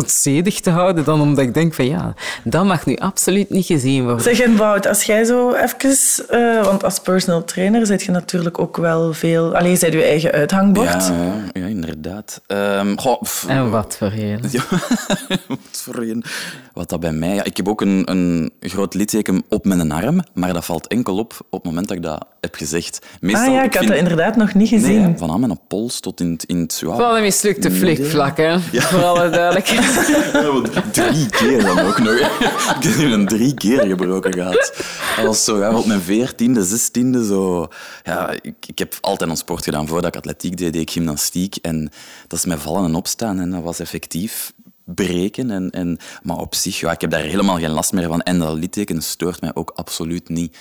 het 0.00 0.10
zedig 0.22 0.60
te 0.60 0.70
houden, 0.70 1.04
dan 1.04 1.20
omdat 1.20 1.44
ik 1.44 1.54
denk 1.54 1.74
van 1.74 1.86
ja, 1.86 2.14
dat 2.44 2.64
mag 2.64 2.86
nu 2.86 2.96
absoluut 2.96 3.50
niet 3.50 3.66
gezien 3.66 4.02
worden. 4.04 4.22
Zeg, 4.22 4.40
en 4.40 4.56
Wout, 4.56 4.86
als 4.86 5.02
jij 5.02 5.24
zo 5.24 5.52
even... 5.52 5.96
eh, 6.28 6.64
want 6.64 6.84
als 6.84 6.98
personal 7.00 7.44
trainer 7.44 7.86
zit 7.86 8.02
je 8.02 8.10
natuurlijk 8.10 8.58
ook 8.58 8.76
wel 8.76 9.12
veel... 9.12 9.56
Allee, 9.56 9.72
je 9.72 9.78
bent 9.78 9.92
je 9.92 10.02
eigen 10.02 10.30
uithangbord. 10.32 10.88
Ja, 11.06 11.12
ja, 11.52 11.60
ja, 11.60 11.66
inderdaad. 11.66 12.40
Ehm, 12.46 12.96
goh, 12.96 13.22
En 13.48 13.70
wat 13.70 13.96
voor 13.98 14.12
een. 14.16 14.40
Ja, 14.50 14.62
wat 15.48 15.58
voor 15.72 15.96
een. 15.96 16.24
Wat 16.72 16.88
dat 16.88 17.00
bij 17.00 17.12
mij... 17.12 17.34
Ja, 17.34 17.44
ik 17.44 17.56
heb 17.56 17.68
ook 17.68 17.80
een, 17.80 18.10
een 18.10 18.52
groot 18.60 18.94
litteken 18.94 19.42
op 19.48 19.64
mijn 19.64 19.92
arm, 19.92 20.20
maar 20.34 20.52
dat 20.52 20.64
valt 20.64 20.86
enkel 20.86 21.18
op 21.18 21.32
op 21.50 21.52
het 21.62 21.64
moment 21.64 21.88
dat 21.88 21.96
ik 21.96 22.02
dat 22.02 22.24
heb 22.40 22.54
gezegd. 22.54 23.06
Meestal, 23.20 23.42
ah 23.46 23.52
ja, 23.52 23.62
ik 23.62 23.72
had 23.74 23.76
vind- 23.78 23.88
dat 23.88 23.98
inderdaad 23.98 24.36
nog 24.36 24.54
niet 24.54 24.68
gezien. 24.68 25.00
Nee, 25.02 25.14
van 25.16 25.30
aan 25.30 25.40
mijn 25.40 25.58
pols 25.68 26.00
tot 26.00 26.20
in, 26.20 26.30
het- 26.32 26.44
in 26.44 26.58
het... 26.60 26.82
Ja, 26.86 26.96
Van 26.96 27.14
een 27.16 27.22
mislukte 27.22 27.70
flikvlak, 27.70 28.36
hè? 28.36 28.45
Voor 28.72 29.04
alle 29.04 29.30
duidelijkheid. 29.30 29.84
Ja, 30.32 30.52
want 30.52 30.92
drie 30.92 31.30
keer 31.30 31.62
dan 31.62 31.78
ook 31.78 31.98
nog. 31.98 32.14
Ik 32.14 32.82
heb 32.82 32.96
nu 32.96 33.12
een 33.12 33.26
drie 33.26 33.54
keer 33.54 33.86
gebroken 33.86 34.32
gehad. 34.32 34.72
Dat 35.16 35.24
was 35.24 35.44
zo, 35.44 35.58
ja, 35.58 35.76
op 35.76 35.86
mijn 35.86 36.00
veertiende, 36.00 36.64
zestiende, 36.64 37.24
zo... 37.26 37.68
Ja, 38.02 38.30
ik, 38.42 38.54
ik 38.66 38.78
heb 38.78 38.98
altijd 39.00 39.30
een 39.30 39.36
sport 39.36 39.64
gedaan. 39.64 39.88
Voordat 39.88 40.14
ik 40.14 40.16
atletiek 40.16 40.56
deed, 40.56 40.72
deed 40.72 40.82
ik 40.82 40.90
gymnastiek. 40.90 41.56
En 41.56 41.90
dat 42.26 42.38
is 42.38 42.44
met 42.44 42.60
vallen 42.60 42.84
en 42.84 42.94
opstaan. 42.94 43.40
En 43.40 43.50
dat 43.50 43.62
was 43.62 43.78
effectief 43.78 44.52
breken. 44.84 45.50
En, 45.50 45.70
en, 45.70 45.98
maar 46.22 46.36
op 46.36 46.54
zich, 46.54 46.80
ja, 46.80 46.90
ik 46.90 47.00
heb 47.00 47.10
daar 47.10 47.20
helemaal 47.20 47.58
geen 47.58 47.70
last 47.70 47.92
meer 47.92 48.08
van. 48.08 48.22
En 48.22 48.38
dat 48.38 48.56
litteken 48.56 49.02
stoort 49.02 49.40
mij 49.40 49.50
ook 49.54 49.72
absoluut 49.74 50.28
niet. 50.28 50.56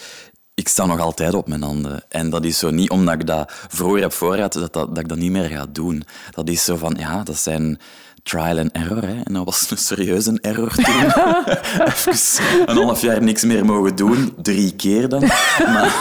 Ik 0.55 0.67
sta 0.67 0.85
nog 0.85 0.99
altijd 0.99 1.33
op 1.33 1.47
mijn 1.47 1.61
handen. 1.61 2.03
En 2.09 2.29
dat 2.29 2.45
is 2.45 2.59
zo 2.59 2.69
niet 2.69 2.89
omdat 2.89 3.13
ik 3.13 3.27
dat 3.27 3.51
vroeger 3.67 4.01
heb 4.01 4.11
voorgehad, 4.11 4.53
dat, 4.53 4.73
dat, 4.73 4.87
dat 4.87 4.97
ik 4.97 5.07
dat 5.07 5.17
niet 5.17 5.31
meer 5.31 5.49
ga 5.49 5.65
doen. 5.71 6.03
Dat 6.31 6.49
is 6.49 6.63
zo 6.63 6.75
van, 6.75 6.95
ja, 6.99 7.23
dat 7.23 7.37
zijn 7.37 7.79
trial 8.25 8.57
and 8.59 8.71
error. 8.71 9.01
Hè. 9.07 9.21
En 9.23 9.33
dat 9.33 9.45
was 9.45 9.71
een 9.71 9.77
serieuze 9.77 10.37
error 10.41 10.71
toen. 10.75 10.85
Even 11.87 12.43
een 12.65 12.77
half 12.77 13.01
jaar 13.01 13.21
niks 13.23 13.43
meer 13.43 13.65
mogen 13.65 13.95
doen. 13.95 14.33
Drie 14.41 14.75
keer 14.75 15.09
dan. 15.09 15.21
Maar 15.65 15.93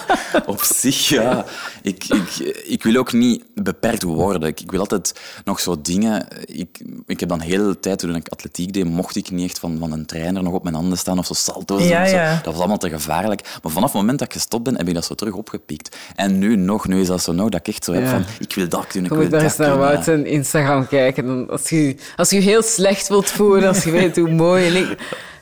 op 0.46 0.62
zich, 0.62 1.08
ja. 1.08 1.44
Ik, 1.82 2.04
ik, 2.04 2.38
ik 2.66 2.82
wil 2.82 2.96
ook 2.96 3.12
niet 3.12 3.44
beperkt 3.54 4.02
worden. 4.02 4.48
Ik, 4.48 4.60
ik 4.60 4.70
wil 4.70 4.80
altijd 4.80 5.20
nog 5.44 5.60
zo 5.60 5.80
dingen... 5.82 6.26
Ik, 6.44 6.80
ik 7.06 7.20
heb 7.20 7.28
dan 7.28 7.40
heel 7.40 7.66
de 7.66 7.80
tijd, 7.80 7.98
toen 7.98 8.14
ik 8.16 8.28
atletiek 8.28 8.72
deed, 8.72 8.84
mocht 8.84 9.16
ik 9.16 9.30
niet 9.30 9.48
echt 9.48 9.58
van, 9.58 9.76
van 9.78 9.92
een 9.92 10.06
trainer 10.06 10.42
nog 10.42 10.52
op 10.54 10.62
mijn 10.62 10.74
handen 10.74 10.98
staan 10.98 11.18
of 11.18 11.26
zo 11.26 11.34
salto's 11.34 11.88
Ja, 11.88 11.98
doen. 12.00 12.08
Zo. 12.08 12.16
ja. 12.16 12.34
Dat 12.34 12.44
was 12.52 12.56
allemaal 12.58 12.78
te 12.78 12.88
gevaarlijk. 12.90 13.58
Maar 13.62 13.72
vanaf 13.72 13.92
het 13.92 14.00
moment 14.00 14.18
dat 14.18 14.28
ik 14.28 14.34
gestopt 14.34 14.64
ben, 14.64 14.76
heb 14.76 14.88
ik 14.88 14.94
dat 14.94 15.04
zo 15.04 15.14
terug 15.14 15.34
opgepikt. 15.34 15.96
En 16.16 16.38
nu 16.38 16.56
nog, 16.56 16.88
nu 16.88 17.00
is 17.00 17.06
dat 17.06 17.22
zo 17.22 17.32
nog, 17.32 17.48
dat 17.48 17.60
ik 17.60 17.68
echt 17.68 17.84
zo 17.84 17.92
heb 17.92 18.02
Ja. 18.02 18.10
van, 18.10 18.24
ik 18.38 18.54
wil 18.54 18.68
dat 18.68 18.92
doen, 18.92 19.04
ik 19.04 19.08
Je 19.10 19.14
wil 19.14 19.18
moet 19.22 19.30
dat 19.30 19.42
eens 19.42 19.56
naar 19.56 19.68
kunnen. 19.70 19.86
Wout 19.88 20.04
zijn 20.04 20.26
Instagram 20.26 20.86
kijken. 20.88 21.26
Dan 21.26 21.50
Als 21.50 21.68
je, 21.70 21.94
als 22.16 22.30
je 22.30 22.36
je 22.36 22.42
heel 22.42 22.62
slecht 22.62 23.08
wilt 23.08 23.30
voelen, 23.30 23.68
als 23.68 23.84
je 23.84 23.90
weet 23.90 24.16
hoe 24.16 24.30
mooi 24.30 24.64
je 24.64 24.70
ligt. 24.70 24.94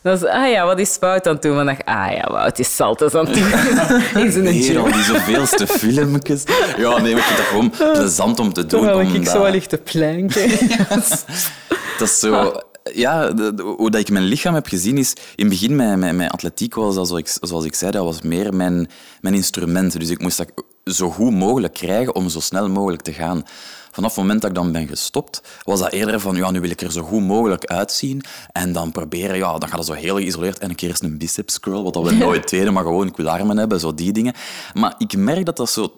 Dan 0.03 0.13
is 0.15 0.25
ah 0.25 0.51
ja, 0.51 0.65
wat 0.67 0.79
is 0.79 0.97
Wout 1.01 1.27
aan 1.27 1.33
het 1.33 1.43
doen? 1.43 1.67
Dacht 1.67 1.81
ik, 1.81 1.89
ah 1.89 2.13
ja, 2.13 2.29
Wout 2.33 2.59
is 2.59 2.75
salto's 2.77 3.15
aan 3.15 3.27
het 3.27 3.35
doen. 3.35 4.23
In 4.23 4.33
zijn 4.33 4.45
Weer 4.45 4.79
al 4.79 4.93
die 4.93 5.03
zoveelste 5.03 5.67
filmpjes. 5.67 6.43
Ja, 6.77 6.99
nee, 6.99 7.15
maar 7.15 7.21
ik 7.21 7.27
vind 7.27 7.37
dat 7.37 7.47
gewoon 7.47 7.71
plezant 7.95 8.39
om 8.39 8.53
te 8.53 8.67
doen. 8.67 8.81
Terwijl 8.81 9.01
ik 9.01 9.07
omdat- 9.07 9.33
zo 9.33 9.43
wel 9.43 9.51
ligt 9.51 9.69
te 9.69 9.77
planken. 9.79 10.51
Dat 11.99 12.09
is 12.09 12.19
zo... 12.19 12.61
Ja, 12.95 13.31
de- 13.33 13.55
de- 13.55 13.63
hoe 13.63 13.91
dat 13.91 14.01
ik 14.01 14.11
mijn 14.11 14.25
lichaam 14.25 14.55
heb 14.55 14.67
gezien 14.67 14.99
is... 14.99 15.13
In 15.13 15.45
het 15.45 15.49
begin, 15.49 15.77
met, 15.77 16.13
met 16.17 16.31
atletiek 16.31 16.75
was 16.75 16.95
dat, 16.95 17.07
zoals 17.09 17.23
ik, 17.23 17.37
zoals 17.41 17.65
ik 17.65 17.75
zei, 17.75 17.91
dat 17.91 18.05
was 18.05 18.23
meer 18.23 18.55
mijn, 18.55 18.89
mijn 19.21 19.35
instrument. 19.35 19.99
Dus 19.99 20.09
ik 20.11 20.21
moest 20.23 20.37
dat 20.37 20.51
zo 20.85 21.11
goed 21.11 21.33
mogelijk 21.33 21.75
krijgen 21.75 22.15
om 22.15 22.29
zo 22.29 22.41
snel 22.41 22.69
mogelijk 22.69 23.03
te 23.03 23.13
gaan. 23.13 23.43
Vanaf 23.91 24.11
het 24.11 24.19
moment 24.21 24.41
dat 24.41 24.51
ik 24.51 24.57
dan 24.57 24.73
ben 24.73 24.89
gestopt, 24.89 25.43
was 25.65 25.81
dat 25.81 25.93
eerder 25.93 26.21
van, 26.21 26.37
ja, 26.37 26.51
nu 26.51 26.61
wil 26.61 26.71
ik 26.71 26.81
er 26.81 26.93
zo 26.93 27.03
goed 27.03 27.23
mogelijk 27.23 27.65
uitzien. 27.65 28.23
En 28.53 28.73
dan 28.73 28.93
proberen, 28.93 29.37
ja, 29.37 29.59
dan 29.59 29.69
gaat 29.69 29.79
het 29.79 29.87
zo 29.87 29.93
heel 29.93 30.17
geïsoleerd. 30.17 30.59
En 30.59 30.69
een 30.71 30.75
keer 30.77 30.89
eens 30.89 31.03
een 31.03 31.19
biceps 31.19 31.61
curl, 31.61 31.83
wat 31.85 31.95
dat 31.95 32.05
we 32.09 32.13
nooit 32.27 32.49
deden, 32.51 32.73
maar 32.73 32.83
gewoon, 32.83 33.07
ik 33.07 33.17
wil 33.17 33.29
armen 33.31 33.57
hebben, 33.59 33.81
zo 33.81 33.95
die 33.95 34.13
dingen. 34.13 34.35
Maar 34.75 34.95
ik 34.99 35.17
merk 35.17 35.45
dat 35.45 35.57
dat 35.57 35.71
zo 35.71 35.93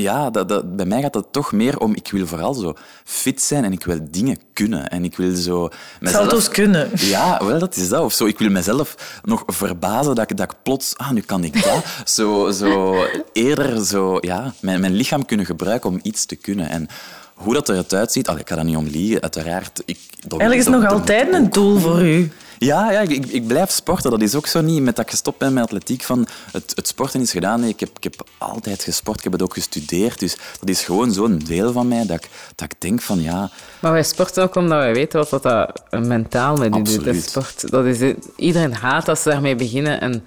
ja, 0.00 0.30
dat, 0.30 0.48
dat, 0.48 0.76
bij 0.76 0.86
mij 0.86 1.00
gaat 1.02 1.14
het 1.14 1.32
toch 1.32 1.52
meer 1.52 1.78
om... 1.78 1.94
Ik 1.94 2.10
wil 2.10 2.26
vooral 2.26 2.54
zo 2.54 2.74
fit 3.04 3.42
zijn 3.42 3.64
en 3.64 3.72
ik 3.72 3.84
wil 3.84 3.98
dingen 4.10 4.38
kunnen. 4.52 4.88
En 4.88 5.04
ik 5.04 5.16
wil 5.16 5.34
zo... 5.34 5.68
mezelf- 6.00 6.22
Salto's 6.22 6.48
kunnen. 6.48 6.90
Ja, 6.94 7.44
wel, 7.44 7.58
dat 7.58 7.76
is 7.76 7.88
dat. 7.88 8.02
Of 8.02 8.12
zo, 8.12 8.24
ik 8.26 8.38
wil 8.38 8.50
mezelf 8.50 9.20
nog 9.22 9.42
verbazen 9.46 10.14
dat 10.14 10.30
ik, 10.30 10.36
dat 10.36 10.50
ik 10.52 10.58
plots... 10.62 10.96
Ah, 10.96 11.10
nu 11.10 11.20
kan 11.20 11.44
ik 11.44 11.62
dat. 11.64 11.84
Zo, 12.04 12.50
zo 12.50 13.04
eerder 13.32 13.84
zo... 13.86 14.18
Ja, 14.20 14.52
mijn, 14.60 14.80
mijn 14.80 14.94
lichaam 14.94 15.24
kunnen 15.24 15.46
gebruiken 15.46 15.90
om 15.90 16.00
iets 16.02 16.24
te 16.26 16.36
kunnen. 16.36 16.68
En 16.68 16.88
hoe 17.34 17.54
dat 17.54 17.68
eruit 17.68 17.94
uitziet... 17.94 18.28
Allee, 18.28 18.40
ik 18.40 18.48
ga 18.48 18.54
daar 18.54 18.64
niet 18.64 18.76
om 18.76 18.86
liegen, 18.86 19.20
uiteraard. 19.22 19.82
Ik, 19.84 19.98
dat- 20.26 20.40
Eigenlijk 20.40 20.60
is 20.60 20.64
dat- 20.64 20.74
nog 20.74 20.82
dat- 20.90 21.00
altijd 21.00 21.32
een 21.32 21.50
doel 21.50 21.78
voor 21.78 22.02
u. 22.02 22.32
ja, 22.58 22.90
ja 22.92 23.00
ik, 23.00 23.26
ik 23.26 23.46
blijf 23.46 23.70
sporten. 23.70 24.10
Dat 24.10 24.22
is 24.22 24.34
ook 24.34 24.46
zo 24.46 24.60
niet 24.60 24.82
met 24.82 24.96
dat 24.96 25.04
ik 25.04 25.10
gestopt 25.10 25.38
ben 25.38 25.52
met 25.52 25.62
atletiek. 25.64 26.02
Van 26.02 26.26
het, 26.52 26.72
het 26.74 26.88
sporten 26.88 27.20
is 27.20 27.30
gedaan. 27.30 27.60
Nee, 27.60 27.68
ik, 27.68 27.80
heb, 27.80 27.88
ik 27.96 28.02
heb 28.04 28.26
altijd 28.38 28.82
gesport. 28.82 29.18
Ik 29.18 29.24
heb 29.24 29.32
het 29.32 29.42
ook 29.42 29.54
gestudeerd. 29.54 30.18
Dus 30.18 30.36
dat 30.60 30.68
is 30.68 30.82
gewoon 30.82 31.12
zo'n 31.12 31.38
deel 31.38 31.72
van 31.72 31.88
mij 31.88 32.06
dat 32.06 32.16
ik, 32.24 32.28
dat 32.54 32.70
ik 32.72 32.80
denk 32.80 33.02
van 33.02 33.22
ja... 33.22 33.50
Maar 33.80 33.92
wij 33.92 34.02
sporten 34.04 34.42
ook 34.42 34.54
omdat 34.54 34.78
wij 34.78 34.94
weten 34.94 35.18
wat 35.30 35.42
dat, 35.42 35.42
dat 35.90 36.04
mentaal 36.04 36.56
met 36.56 36.76
u 36.76 36.82
doet. 36.82 37.22
Sport. 37.24 37.70
Dat 37.70 37.84
is, 37.84 38.12
iedereen 38.36 38.74
haat 38.74 39.08
als 39.08 39.22
ze 39.22 39.28
daarmee 39.28 39.56
beginnen 39.56 40.00
en 40.00 40.24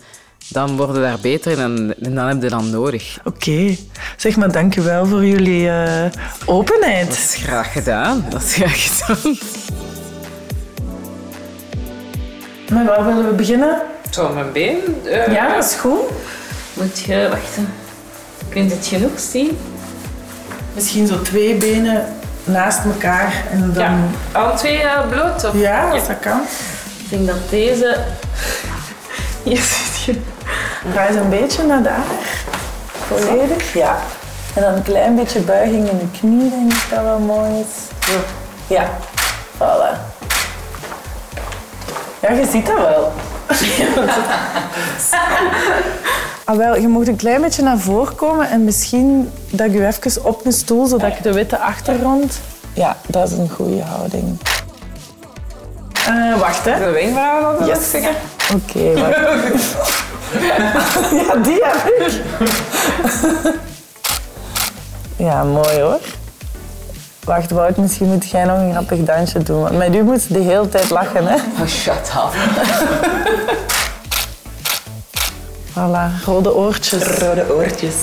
dan 0.49 0.77
worden 0.77 1.01
daar 1.01 1.19
beter 1.21 1.51
in 1.51 1.59
en, 1.59 1.95
en 2.01 2.15
dan 2.15 2.27
heb 2.27 2.41
je 2.43 2.49
dat 2.49 2.63
nodig. 2.63 3.17
Oké. 3.23 3.75
Zeg 4.17 4.35
maar, 4.35 4.51
dank 4.51 4.73
je 4.73 4.81
wel 4.81 5.05
voor 5.05 5.25
jullie 5.25 5.69
eh, 5.69 6.05
openheid. 6.45 7.07
Dat 7.07 7.17
is 7.17 7.35
graag 7.43 7.71
gedaan. 7.71 8.25
Dat 8.29 8.41
is 8.43 8.53
graag 8.53 8.83
gedaan. 8.87 9.37
Maar 12.73 12.85
waar 12.85 13.05
willen 13.05 13.27
we 13.29 13.33
beginnen? 13.35 13.81
Zo, 14.09 14.33
mijn 14.33 14.51
been. 14.51 14.77
eh, 15.05 15.27
Ja, 15.33 15.55
dat 15.55 15.63
is 15.63 15.73
goed. 15.73 15.99
Moet 16.73 16.99
je 16.99 17.27
wachten. 17.31 17.69
Kunt 18.49 18.71
het 18.71 18.87
genoeg 18.87 19.19
zien? 19.19 19.57
Misschien 20.73 21.07
zo 21.07 21.21
twee 21.21 21.55
benen 21.55 22.05
naast 22.43 22.79
elkaar 22.85 23.43
en 23.51 23.73
dan... 23.73 23.83
Ja. 23.83 23.97
Al 24.39 24.57
twee 24.57 24.79
eh, 24.81 25.07
bloot? 25.09 25.43
Of? 25.45 25.53
Ja, 25.61 25.89
als 25.89 26.07
dat 26.07 26.19
kan. 26.19 26.41
Ik 27.03 27.09
denk 27.09 27.27
dat 27.27 27.49
deze... 27.49 27.97
Hier 29.43 29.57
zit 30.07 30.15
je. 30.15 30.89
Draai 30.91 31.07
eens 31.07 31.17
een 31.17 31.29
beetje 31.29 31.63
naar 31.63 31.83
daar. 31.83 32.03
Volledig. 33.07 33.73
Ja. 33.73 33.97
En 34.53 34.61
dan 34.61 34.73
een 34.73 34.83
klein 34.83 35.15
beetje 35.15 35.39
buiging 35.39 35.89
in 35.89 35.97
de 35.97 36.19
knie, 36.19 36.49
denk 36.49 36.73
ik 36.73 36.85
dat 36.89 37.03
wel 37.03 37.19
mooi 37.19 37.51
is. 37.59 38.07
Ja. 38.67 38.89
Voilà. 39.57 39.97
Ja, 42.21 42.31
je 42.31 42.47
ziet 42.51 42.65
dat 42.65 42.77
wel. 42.77 43.11
Ah, 46.49 46.57
wel, 46.57 46.77
je 46.77 46.87
moet 46.87 47.07
een 47.07 47.15
klein 47.15 47.41
beetje 47.41 47.61
naar 47.61 47.77
voren 47.77 48.15
komen 48.15 48.49
en 48.49 48.63
misschien 48.63 49.31
dat 49.49 49.67
ik 49.67 49.73
je 49.73 49.87
even 49.87 50.25
op 50.25 50.45
een 50.45 50.51
stoel, 50.51 50.85
zodat 50.85 51.11
ik 51.11 51.23
de 51.23 51.33
witte 51.33 51.57
achtergrond... 51.59 52.39
Ja, 52.73 52.97
dat 53.07 53.31
is 53.31 53.37
een 53.37 53.49
goede 53.49 53.81
houding. 53.83 54.37
Eh, 56.07 56.39
wacht, 56.39 56.65
hè. 56.65 56.79
De 56.85 56.89
wenkbrauwen 56.91 57.59
nog 57.59 57.67
Yes. 57.67 57.89
zeggen? 57.89 58.15
Oké, 58.53 58.93
wacht. 58.93 59.17
ja, 61.25 61.35
die 61.35 61.63
heb 61.63 61.87
ik. 61.97 62.21
ja, 65.15 65.43
mooi 65.43 65.79
hoor. 65.81 65.99
Wacht, 67.23 67.51
Wout, 67.51 67.77
misschien 67.77 68.07
moet 68.07 68.29
jij 68.29 68.43
nog 68.43 68.57
een 68.57 68.71
grappig 68.71 69.03
dansje 69.03 69.43
doen. 69.43 69.61
Want 69.61 69.77
met 69.77 69.95
u 69.95 70.03
moet 70.03 70.21
ze 70.21 70.33
de 70.33 70.39
hele 70.39 70.69
tijd 70.69 70.89
lachen, 70.89 71.27
hè. 71.27 71.35
Oh, 71.61 71.67
shut 71.67 72.11
up. 72.15 72.33
Voilà, 75.73 76.25
rode 76.25 76.55
oortjes. 76.55 77.03
Rode 77.03 77.55
oortjes. 77.55 77.95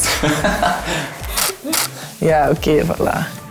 Ja, 2.19 2.51
oké, 2.51 2.85
voilà. 2.85 3.44